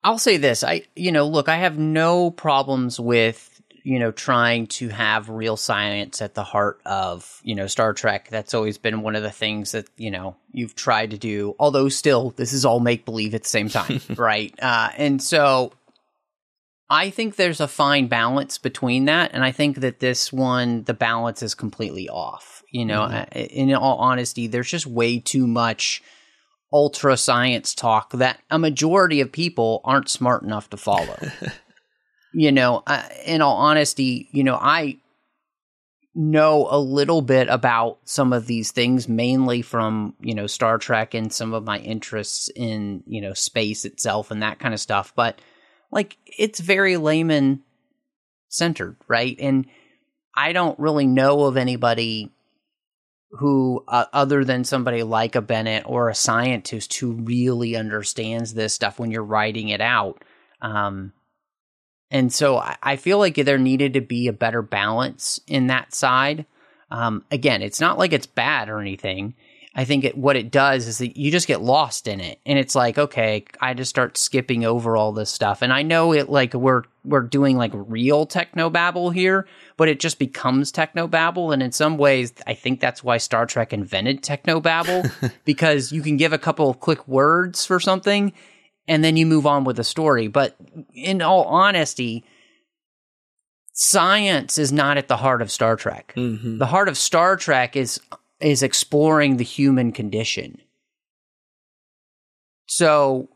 [0.06, 0.62] I'll say this.
[0.62, 5.56] I, you know, look, I have no problems with, you know, trying to have real
[5.56, 8.28] science at the heart of, you know, Star Trek.
[8.28, 11.56] That's always been one of the things that, you know, you've tried to do.
[11.58, 14.54] Although still, this is all make believe at the same time, right?
[14.62, 15.72] Uh, and so
[16.88, 19.32] I think there's a fine balance between that.
[19.32, 22.62] And I think that this one, the balance is completely off.
[22.70, 23.38] You know, mm-hmm.
[23.38, 26.02] in all honesty, there's just way too much
[26.72, 31.16] ultra science talk that a majority of people aren't smart enough to follow.
[32.34, 34.98] you know, uh, in all honesty, you know, I
[36.14, 41.14] know a little bit about some of these things mainly from, you know, Star Trek
[41.14, 45.12] and some of my interests in, you know, space itself and that kind of stuff,
[45.14, 45.40] but
[45.90, 47.62] like it's very layman
[48.48, 49.36] centered, right?
[49.40, 49.66] And
[50.34, 52.30] I don't really know of anybody
[53.30, 58.74] who, uh, other than somebody like a Bennett or a scientist who really understands this
[58.74, 60.22] stuff when you're writing it out.
[60.60, 61.12] Um,
[62.10, 65.92] and so I, I, feel like there needed to be a better balance in that
[65.92, 66.46] side.
[66.90, 69.34] Um, again, it's not like it's bad or anything.
[69.78, 72.58] I think it, what it does is that you just get lost in it, and
[72.58, 76.30] it's like, okay, I just start skipping over all this stuff, and I know it
[76.30, 79.46] like we're we're doing like real techno babble here,
[79.76, 83.44] but it just becomes techno babble, and in some ways, I think that's why Star
[83.44, 85.04] Trek invented techno babble
[85.44, 88.32] because you can give a couple of quick words for something,
[88.88, 90.26] and then you move on with the story.
[90.26, 90.56] But
[90.94, 92.24] in all honesty,
[93.74, 96.14] science is not at the heart of Star Trek.
[96.16, 96.56] Mm-hmm.
[96.56, 98.00] The heart of Star Trek is
[98.40, 100.60] is exploring the human condition.
[102.66, 103.28] So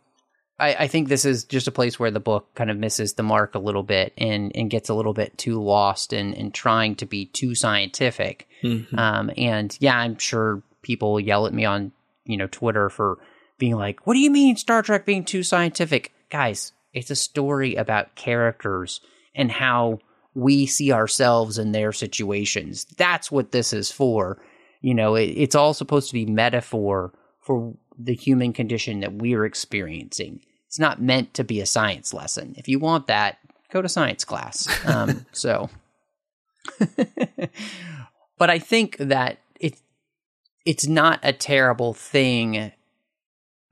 [0.59, 3.23] I, I, think this is just a place where the book kind of misses the
[3.23, 6.97] mark a little bit and, and gets a little bit too lost in, in trying
[6.97, 8.49] to be too scientific.
[8.63, 8.99] Mm-hmm.
[8.99, 11.93] Um, and yeah, I'm sure people yell at me on,
[12.25, 13.19] you know, Twitter for
[13.59, 16.13] being like, what do you mean Star Trek being too scientific?
[16.29, 19.01] Guys, it's a story about characters
[19.35, 20.01] and how
[20.35, 22.85] we see ourselves in their situations.
[22.97, 24.43] That's what this is for.
[24.81, 29.45] You know, it, it's all supposed to be metaphor for the human condition that we're
[29.45, 30.41] experiencing.
[30.67, 32.55] It's not meant to be a science lesson.
[32.57, 33.39] If you want that,
[33.71, 34.69] go to science class.
[34.87, 35.69] Um, so,
[38.39, 39.81] but I think that it
[40.65, 42.73] it's not a terrible thing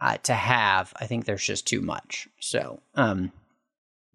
[0.01, 0.93] uh, to have.
[0.97, 2.28] I think there's just too much.
[2.40, 3.32] So, um,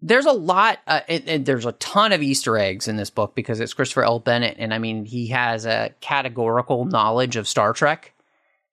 [0.00, 3.34] there's a lot uh, it, it, there's a ton of easter eggs in this book
[3.34, 7.72] because it's christopher l bennett and i mean he has a categorical knowledge of star
[7.72, 8.12] trek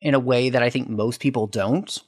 [0.01, 1.99] in a way that i think most people don't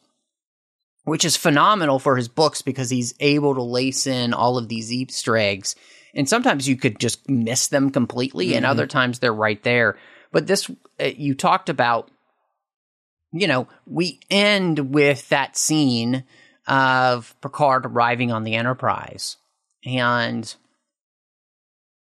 [1.05, 4.91] which is phenomenal for his books because he's able to lace in all of these
[4.91, 5.75] easter eggs
[6.15, 8.57] and sometimes you could just miss them completely mm-hmm.
[8.57, 9.97] and other times they're right there
[10.31, 10.69] but this
[10.99, 12.09] uh, you talked about
[13.31, 16.23] you know we end with that scene
[16.67, 19.37] of Picard arriving on the Enterprise.
[19.85, 20.53] And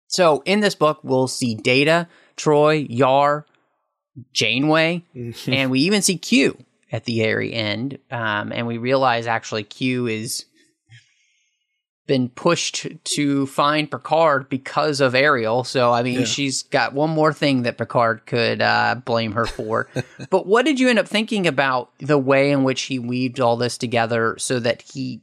[0.08, 3.46] so in this book, we'll see Data, Troi, Yar,
[4.34, 5.04] Janeway,
[5.48, 6.58] and we even see Q
[6.92, 8.00] at the very end.
[8.12, 10.46] Um, and we realize actually Q is
[12.10, 15.64] been pushed to find Picard because of Ariel.
[15.64, 16.26] So, I mean, yeah.
[16.26, 19.88] she's got one more thing that Picard could uh, blame her for.
[20.32, 23.58] but what did you end up thinking about the way in which he weaved all
[23.58, 25.22] this together so that he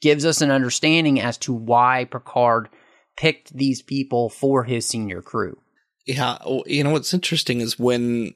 [0.00, 2.68] gives us an understanding as to why Picard
[3.16, 5.56] picked these people for his senior crew?
[6.04, 6.38] Yeah.
[6.66, 8.34] You know, what's interesting is when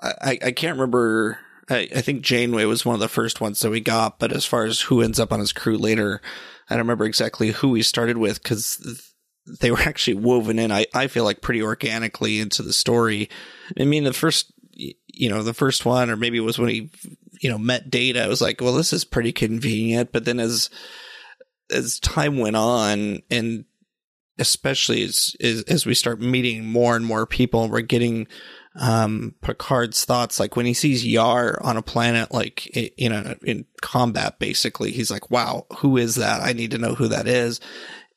[0.00, 1.40] I, I can't remember.
[1.68, 4.44] I, I think Janeway was one of the first ones that we got, but as
[4.44, 6.20] far as who ends up on his crew later,
[6.70, 9.04] I don't remember exactly who we started with because
[9.60, 10.70] they were actually woven in.
[10.70, 13.28] I, I feel like pretty organically into the story.
[13.78, 16.90] I mean, the first, you know, the first one, or maybe it was when he,
[17.40, 18.22] you know, met Data.
[18.22, 20.12] I was like, well, this is pretty convenient.
[20.12, 20.70] But then as
[21.72, 23.64] as time went on, and
[24.38, 28.28] especially as as, as we start meeting more and more people, we're getting
[28.78, 30.38] um, Picard's thoughts.
[30.38, 35.10] Like when he sees Yar on a planet, like in a, in combat, basically, he's
[35.10, 36.42] like, wow, who is that?
[36.42, 37.60] I need to know who that is.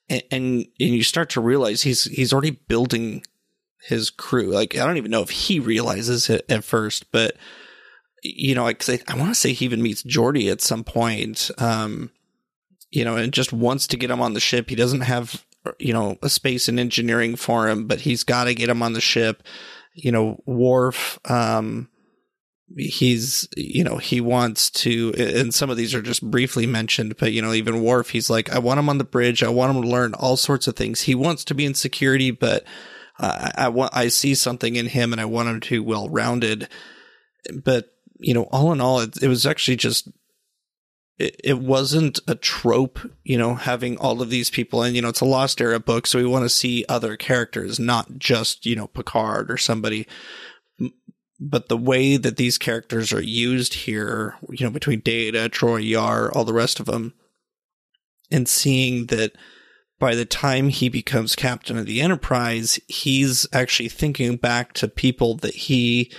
[0.10, 0.44] And, and,
[0.80, 3.24] and you start to realize he's, he's already building
[3.88, 4.52] his crew.
[4.52, 7.36] Like, I don't even know if he realizes it at first, but
[8.22, 11.52] you know, like, I, I want to say he even meets Geordi at some point.
[11.58, 12.12] Um,
[12.94, 14.70] you know, and just wants to get him on the ship.
[14.70, 15.44] He doesn't have,
[15.80, 18.94] you know, a space in engineering for him, but he's got to get him on
[18.94, 19.42] the ship
[19.94, 21.90] you know, Worf, um,
[22.76, 27.32] he's, you know, he wants to, and some of these are just briefly mentioned, but,
[27.32, 29.44] you know, even Worf, he's like, I want him on the bridge.
[29.44, 31.02] I want him to learn all sorts of things.
[31.02, 32.64] He wants to be in security, but
[33.20, 36.10] uh, I want, I see something in him and I want him to be well
[36.10, 36.68] rounded.
[37.64, 37.90] But,
[38.20, 40.10] you know, all in all, it, it was actually just
[41.18, 45.10] it, it wasn't a trope, you know, having all of these people and, you know,
[45.10, 46.08] it's a lost era book.
[46.08, 50.08] So we want to see other characters, not just, you know, Picard or somebody.
[51.40, 56.32] But the way that these characters are used here, you know, between Data, Troi, Yar,
[56.32, 57.14] all the rest of them,
[58.32, 59.34] and seeing that
[60.00, 65.36] by the time he becomes captain of the Enterprise, he's actually thinking back to people
[65.38, 66.12] that he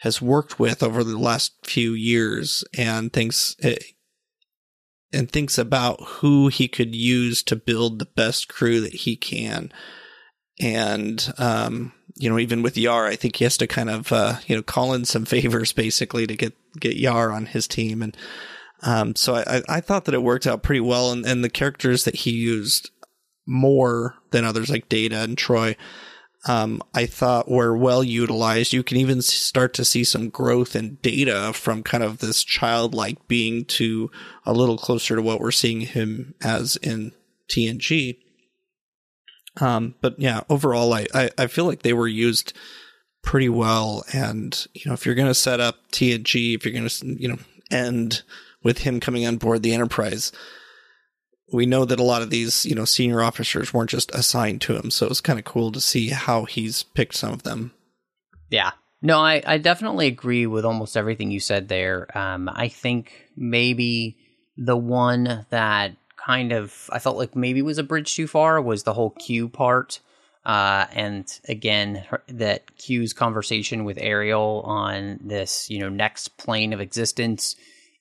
[0.00, 3.76] has worked with over the last few years and thinks eh,
[5.12, 9.72] and thinks about who he could use to build the best crew that he can.
[10.60, 14.36] And, um, you know, even with Yar, I think he has to kind of, uh,
[14.46, 18.02] you know, call in some favors basically to get, get Yar on his team.
[18.02, 18.16] And,
[18.82, 21.12] um, so I, I thought that it worked out pretty well.
[21.12, 22.90] And, and the characters that he used
[23.46, 25.76] more than others like Data and Troi,
[26.46, 28.72] um, I thought were well utilized.
[28.72, 33.28] You can even start to see some growth in data from kind of this childlike
[33.28, 34.10] being to
[34.44, 37.12] a little closer to what we're seeing him as in
[37.48, 38.18] TNG.
[39.60, 42.52] Um, but yeah, overall, I, I, I feel like they were used
[43.22, 44.04] pretty well.
[44.12, 47.28] And, you know, if you're going to set up TNG, if you're going to, you
[47.28, 47.38] know,
[47.70, 48.22] end
[48.64, 50.32] with him coming on board the Enterprise,
[51.52, 54.76] we know that a lot of these, you know, senior officers weren't just assigned to
[54.76, 54.90] him.
[54.90, 57.72] So it's kind of cool to see how he's picked some of them.
[58.50, 58.72] Yeah.
[59.02, 62.06] No, I, I definitely agree with almost everything you said there.
[62.16, 64.16] Um, I think maybe
[64.56, 68.84] the one that kind of I felt like maybe was a bridge too far was
[68.84, 70.00] the whole Q part.
[70.44, 76.72] Uh, and again, her, that Q's conversation with Ariel on this, you know, next plane
[76.72, 77.56] of existence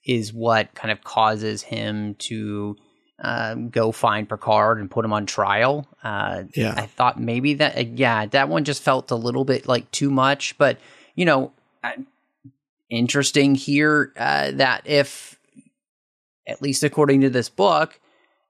[0.06, 2.78] is what kind of causes him to
[3.24, 5.88] uh, go find Picard and put him on trial.
[6.04, 6.74] Uh, Yeah.
[6.76, 10.10] I thought maybe that, uh, yeah, that one just felt a little bit like too
[10.10, 10.58] much.
[10.58, 10.80] But
[11.16, 11.52] you know,
[12.90, 15.40] interesting here uh, that if,
[16.48, 18.00] at least according to this book,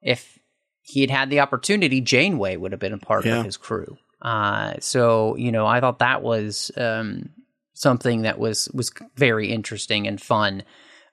[0.01, 0.39] if
[0.81, 3.39] he had had the opportunity, Janeway would have been a part Yeah.
[3.39, 3.97] of his crew.
[4.21, 7.29] Uh, so you know, I thought that was um,
[7.73, 10.63] something that was was very interesting and fun.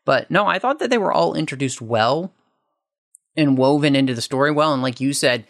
[0.05, 2.33] But no, I thought that they were all introduced well
[3.39, 4.75] and woven into the story well.
[4.75, 5.47] And like you said,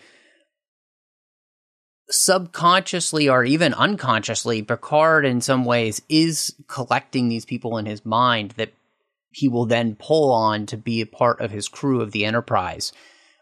[2.10, 8.52] subconsciously or even unconsciously, Picard in some ways is collecting these people in his mind
[8.52, 8.72] that
[9.30, 12.92] he will then pull on to be a part of his crew of the Enterprise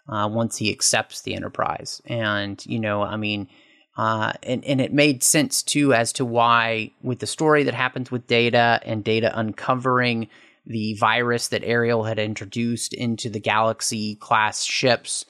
[0.09, 2.01] uh, once he accepts the Enterprise.
[2.07, 3.49] And, you know, I mean,
[3.97, 8.11] uh, and, and it made sense too as to why, with the story that happens
[8.11, 10.29] with Data and Data uncovering
[10.67, 15.25] the virus that Ariel had introduced into the Galaxy class ships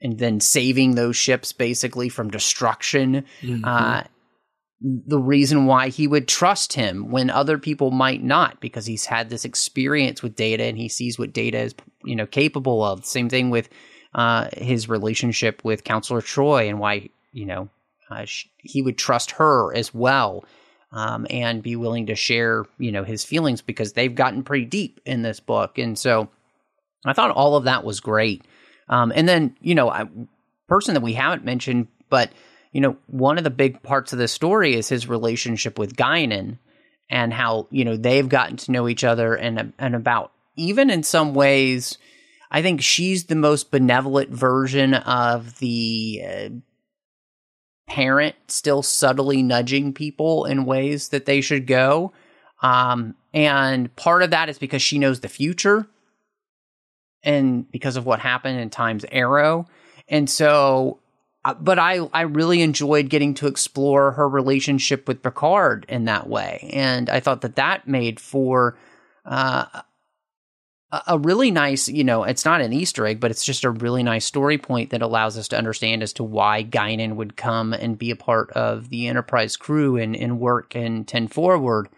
[0.00, 3.24] and then saving those ships basically from destruction.
[3.64, 4.02] Uh,
[4.80, 9.30] the reason why he would trust him when other people might not, because he's had
[9.30, 11.74] this experience with Data and he sees what Data is,
[12.04, 13.04] you know, capable of.
[13.04, 13.68] Same thing with
[14.14, 17.68] uh, his relationship with Counselor Troi and why, you know,
[18.10, 20.44] uh, sh- he would trust her as well.
[20.92, 25.00] Um, and be willing to share, you know, his feelings because they've gotten pretty deep
[25.04, 26.30] in this book, and so
[27.04, 28.44] I thought all of that was great.
[28.88, 30.08] Um, and then, you know, a
[30.68, 32.30] person that we haven't mentioned, but
[32.72, 36.58] you know, one of the big parts of the story is his relationship with Guinan
[37.08, 41.02] and how you know they've gotten to know each other and and about even in
[41.02, 41.98] some ways,
[42.50, 46.48] I think she's the most benevolent version of the uh,
[47.96, 52.12] parent still subtly nudging people in ways that they should go.
[52.60, 55.86] Um, and part of that is because she knows the future
[57.22, 59.64] and because of what happened in Time's Arrow.
[60.08, 60.98] And so,
[61.46, 66.28] uh, but I, I really enjoyed getting to explore her relationship with Picard in that
[66.28, 66.68] way.
[66.74, 68.76] And I thought that that made for,
[69.24, 69.64] uh,
[71.06, 74.02] a- really nice, you know, it's not an Easter egg, but it's just a really
[74.02, 77.98] nice story point that allows us to understand as to why Guinan would come and
[77.98, 81.88] be a part of the Enterprise crew and, and work in 10 Forward.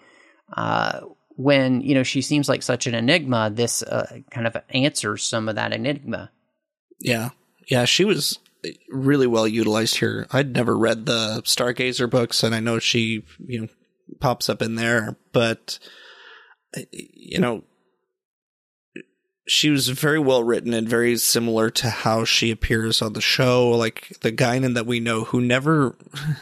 [0.57, 1.01] Uh,
[1.37, 5.49] when, you know, she seems like such an enigma, this uh, kind of answers some
[5.49, 6.31] of that enigma.
[7.01, 7.31] Yeah.
[7.69, 8.39] Yeah, she was
[8.89, 10.27] really well utilized here.
[10.31, 13.69] I'd never read the Stargazer books, and I know she, you know,
[14.20, 15.79] pops up in there, but,
[16.91, 17.62] you know,
[19.49, 23.70] she was very well written and very similar to how she appears on the show.
[23.70, 25.97] Like the Guinan that we know who never,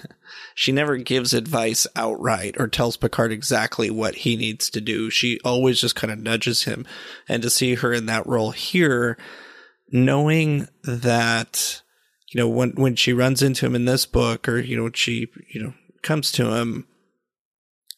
[0.54, 5.08] she never gives advice outright or tells Picard exactly what he needs to do.
[5.08, 6.84] She always just kind of nudges him.
[7.28, 9.16] And to see her in that role here,
[9.92, 11.82] knowing that,
[12.32, 15.28] you know, when, when she runs into him in this book or, you know, she,
[15.48, 16.88] you know, comes to him,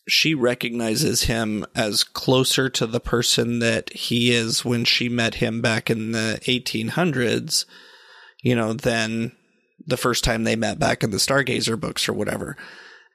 [0.09, 5.61] she recognizes him as closer to the person that he is when she met him
[5.61, 7.65] back in the 1800s,
[8.43, 9.33] you know, than
[9.87, 12.57] the first time they met back in the Stargazer books or whatever.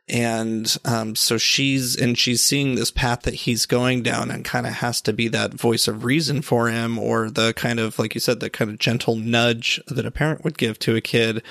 [0.10, 4.68] And um, so she's and she's seeing this path that he's going down and kind
[4.68, 8.14] of has to be that voice of reason for him or the kind of like
[8.14, 11.42] you said the kind of gentle nudge that a parent would give to a kid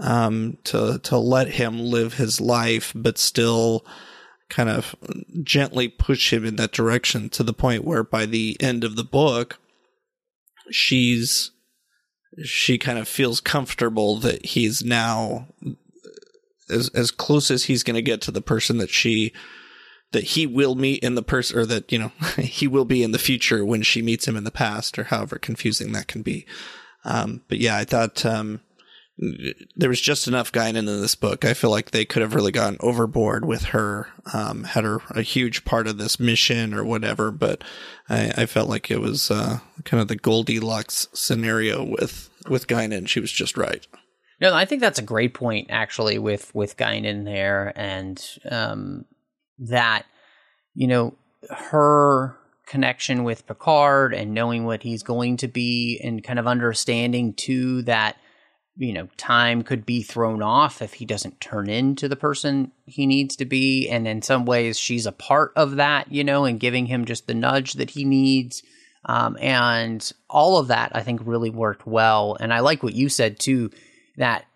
[0.00, 3.86] um, to to let him live his life but still
[4.48, 4.94] kind of
[5.42, 9.04] gently push him in that direction to the point where by the end of the
[9.04, 9.58] book
[10.70, 11.50] she's
[12.42, 15.46] she kind of feels comfortable that he's now
[16.68, 19.32] as as close as he's going to get to the person that she
[20.12, 23.12] that he will meet in the person or that you know he will be in
[23.12, 26.46] the future when she meets him in the past or however confusing that can be.
[27.04, 28.60] Um but yeah i thought um
[29.76, 31.44] there was just enough Guinan in this book.
[31.44, 35.22] I feel like they could have really gone overboard with her, um, had her a
[35.22, 37.30] huge part of this mission or whatever.
[37.30, 37.62] But
[38.08, 43.08] I, I felt like it was uh, kind of the Goldilocks scenario with with Guinan.
[43.08, 43.86] She was just right.
[44.40, 48.20] No, I think that's a great point actually with with Guinan there, and
[48.50, 49.04] um,
[49.58, 50.06] that
[50.74, 51.14] you know
[51.50, 52.36] her
[52.66, 57.82] connection with Picard and knowing what he's going to be, and kind of understanding too
[57.82, 58.16] that
[58.76, 63.06] you know time could be thrown off if he doesn't turn into the person he
[63.06, 66.60] needs to be, and in some ways she's a part of that, you know, and
[66.60, 68.62] giving him just the nudge that he needs.
[69.06, 72.36] Um, and all of that I think really worked well.
[72.40, 73.70] And I like what you said too
[74.16, 74.46] that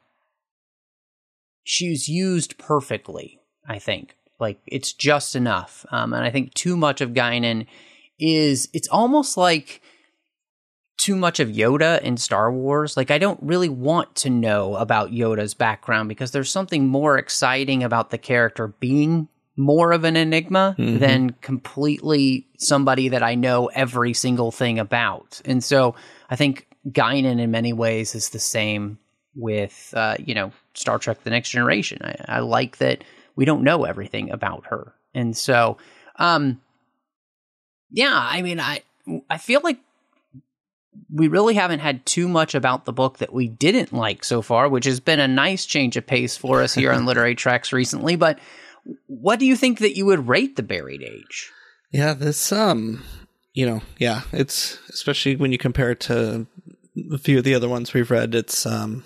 [1.64, 4.16] she's used perfectly, I think.
[4.40, 5.84] Like it's just enough.
[5.90, 7.66] Um, and I think too much of Guinan
[8.18, 9.82] is it's almost like
[11.08, 12.94] too much of Yoda in Star Wars.
[12.94, 17.82] Like I don't really want to know about Yoda's background because there's something more exciting
[17.82, 19.26] about the character being
[19.56, 20.98] more of an enigma mm-hmm.
[20.98, 25.40] than completely somebody that I know every single thing about.
[25.46, 25.94] And so
[26.28, 28.98] I think Guinan in many ways is the same
[29.34, 32.00] with uh, you know Star Trek: The Next Generation.
[32.02, 33.02] I, I, like that
[33.34, 35.78] we don't know everything about her, and so
[36.16, 36.60] um,
[37.90, 38.82] yeah, I mean, I
[39.30, 39.78] I feel like
[41.12, 44.68] we really haven't had too much about the book that we didn't like so far,
[44.68, 48.16] which has been a nice change of pace for us here on Literary Treks recently.
[48.16, 48.38] But
[49.06, 51.50] what do you think that you would rate the Buried Age?
[51.92, 53.02] Yeah, this um,
[53.54, 56.46] you know, yeah, it's especially when you compare it to
[57.12, 58.34] a few of the other ones we've read.
[58.34, 59.04] It's um,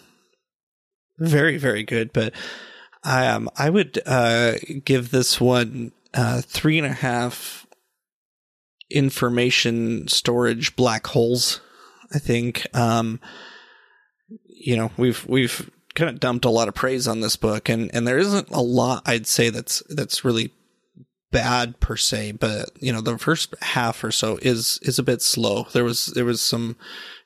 [1.19, 2.13] very very good.
[2.13, 2.35] But
[3.05, 4.55] I um I would uh
[4.85, 7.67] give this one uh three and a half
[8.91, 11.61] information storage black holes.
[12.15, 13.21] I think um
[14.45, 17.91] you know we've we've kind of dumped a lot of praise on this book and
[17.95, 20.53] and there isn't a lot I'd say that's that's really
[21.33, 25.21] bad per se, but you know, the first half or so is is a bit
[25.21, 25.67] slow.
[25.73, 26.77] There was there was some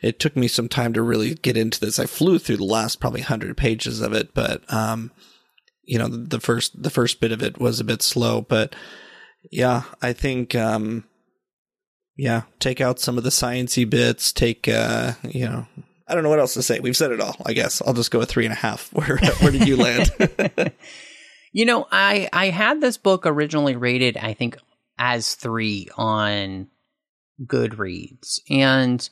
[0.00, 1.98] it took me some time to really get into this.
[1.98, 5.10] I flew through the last probably 100 pages of it, but um
[5.84, 8.74] you know, the, the first the first bit of it was a bit slow, but
[9.50, 11.04] yeah, I think um
[12.16, 15.66] yeah, take out some of the sciency bits, take uh, you know,
[16.08, 16.80] I don't know what else to say.
[16.80, 17.82] We've said it all, I guess.
[17.82, 18.88] I'll just go with three and a half.
[18.92, 20.10] Where where did you land?
[21.56, 24.58] You know, I I had this book originally rated, I think,
[24.98, 26.68] as three on
[27.46, 29.08] Goodreads, and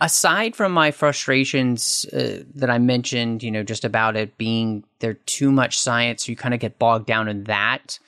[0.00, 5.14] aside from my frustrations uh, that I mentioned, you know, just about it being there
[5.14, 8.00] too much science, you kind of get bogged down in that.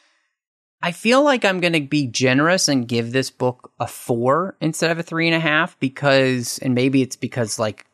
[0.84, 4.90] I feel like I'm going to be generous and give this book a four instead
[4.90, 7.86] of a three and a half because, and maybe it's because like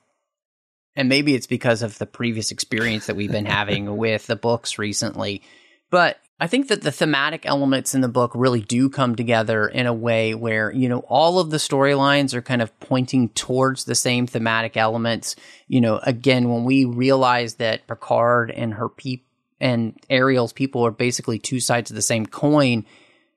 [0.97, 4.77] and maybe it's because of the previous experience that we've been having with the books
[4.77, 5.41] recently.
[5.89, 9.87] But I think that the thematic elements in the book really do come together in
[9.87, 13.95] a way where, you know, all of the storylines are kind of pointing towards the
[13.95, 15.37] same thematic elements.
[15.69, 19.30] You know, again, when we realize that Picard and her people
[19.61, 22.85] and Ariel's people are basically two sides of the same coin,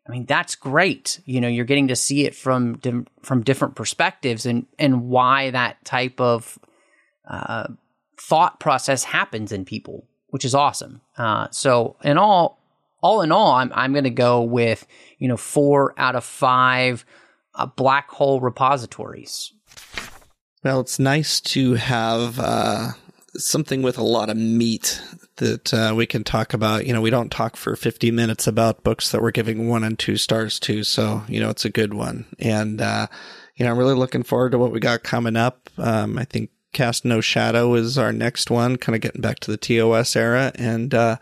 [0.08, 1.22] I mean, that's great.
[1.26, 2.80] You know, you're getting to see it from
[3.22, 6.60] from different perspectives and and why that type of
[7.28, 7.68] uh,
[8.20, 11.02] thought process happens in people, which is awesome.
[11.18, 12.60] Uh, so in all,
[13.02, 14.86] all in all, I'm I'm going to go with
[15.20, 17.06] you know four out of five
[17.56, 19.54] uh, black hole repositories.
[20.64, 22.92] Well, it's nice to have uh,
[23.38, 25.02] something with a lot of meat
[25.38, 26.86] that uh, we can talk about.
[26.86, 29.98] You know, we don't talk for 50 minutes about books that we're giving one and
[29.98, 30.84] two stars to.
[30.84, 32.26] So, you know, it's a good one.
[32.40, 33.08] And, uh,
[33.56, 35.70] you know, I'm really looking forward to what we got coming up.
[35.78, 39.52] Um, I think Cast No Shadow is our next one, kind of getting back to
[39.52, 41.18] the TOS era and, uh,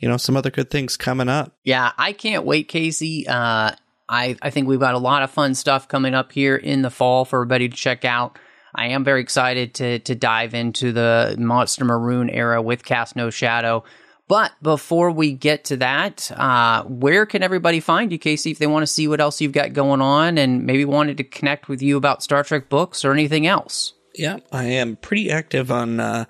[0.00, 1.56] you know, some other good things coming up.
[1.64, 3.26] Yeah, I can't wait, Casey.
[3.26, 3.72] Uh,
[4.08, 6.90] I, I think we've got a lot of fun stuff coming up here in the
[6.90, 8.38] fall for everybody to check out.
[8.76, 13.30] I am very excited to to dive into the Monster Maroon era with Cast No
[13.30, 13.84] Shadow.
[14.28, 18.66] But before we get to that, uh, where can everybody find you, Casey, if they
[18.66, 21.80] want to see what else you've got going on and maybe wanted to connect with
[21.80, 23.94] you about Star Trek books or anything else?
[24.16, 26.24] Yeah, I am pretty active on uh,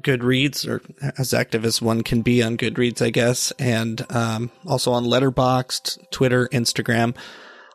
[0.00, 0.82] Goodreads, or
[1.18, 6.10] as active as one can be on Goodreads, I guess, and um, also on Letterboxd,
[6.10, 7.14] Twitter, Instagram,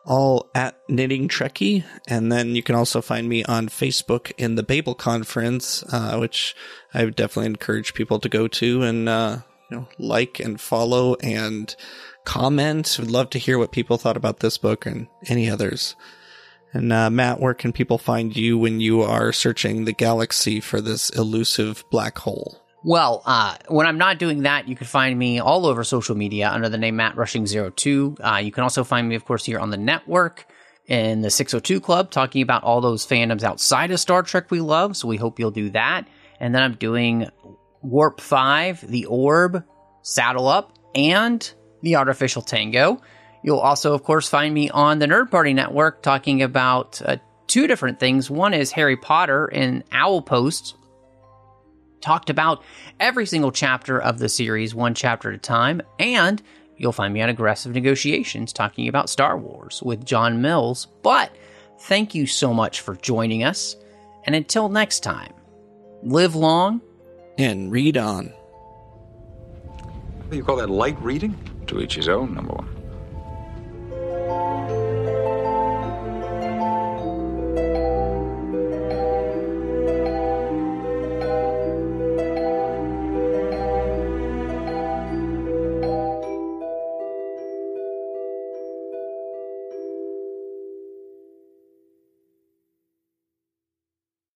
[0.06, 1.84] all at Knitting Trekkie.
[2.06, 6.54] And then you can also find me on Facebook in the Babel Conference, uh, which
[6.94, 9.38] I would definitely encourage people to go to and uh,
[9.70, 11.74] you know like and follow and
[12.24, 12.96] comment.
[12.98, 15.96] Would love to hear what people thought about this book and any others.
[16.72, 20.80] And uh, Matt, where can people find you when you are searching the galaxy for
[20.80, 22.65] this elusive black hole?
[22.86, 26.48] Well, uh, when I'm not doing that, you can find me all over social media
[26.48, 28.16] under the name Matt Rushing 02.
[28.20, 30.46] Uh, you can also find me, of course, here on the network
[30.86, 34.96] in the 602 Club, talking about all those fandoms outside of Star Trek we love.
[34.96, 36.06] So we hope you'll do that.
[36.38, 37.28] And then I'm doing
[37.82, 39.64] Warp 5, The Orb,
[40.02, 41.52] Saddle Up, and
[41.82, 43.02] The Artificial Tango.
[43.42, 47.16] You'll also, of course, find me on the Nerd Party Network talking about uh,
[47.48, 48.30] two different things.
[48.30, 50.76] One is Harry Potter and Owl Post,
[52.00, 52.62] talked about
[53.00, 55.82] every single chapter of the series, one chapter at a time.
[55.98, 56.42] And
[56.76, 60.86] you'll find me on Aggressive Negotiations talking about Star Wars with John Mills.
[61.02, 61.34] But
[61.80, 63.76] thank you so much for joining us.
[64.24, 65.32] And until next time,
[66.02, 66.80] live long
[67.38, 68.26] And read on.
[70.26, 71.36] What do you call that, light reading?
[71.68, 72.68] To each his own, number one.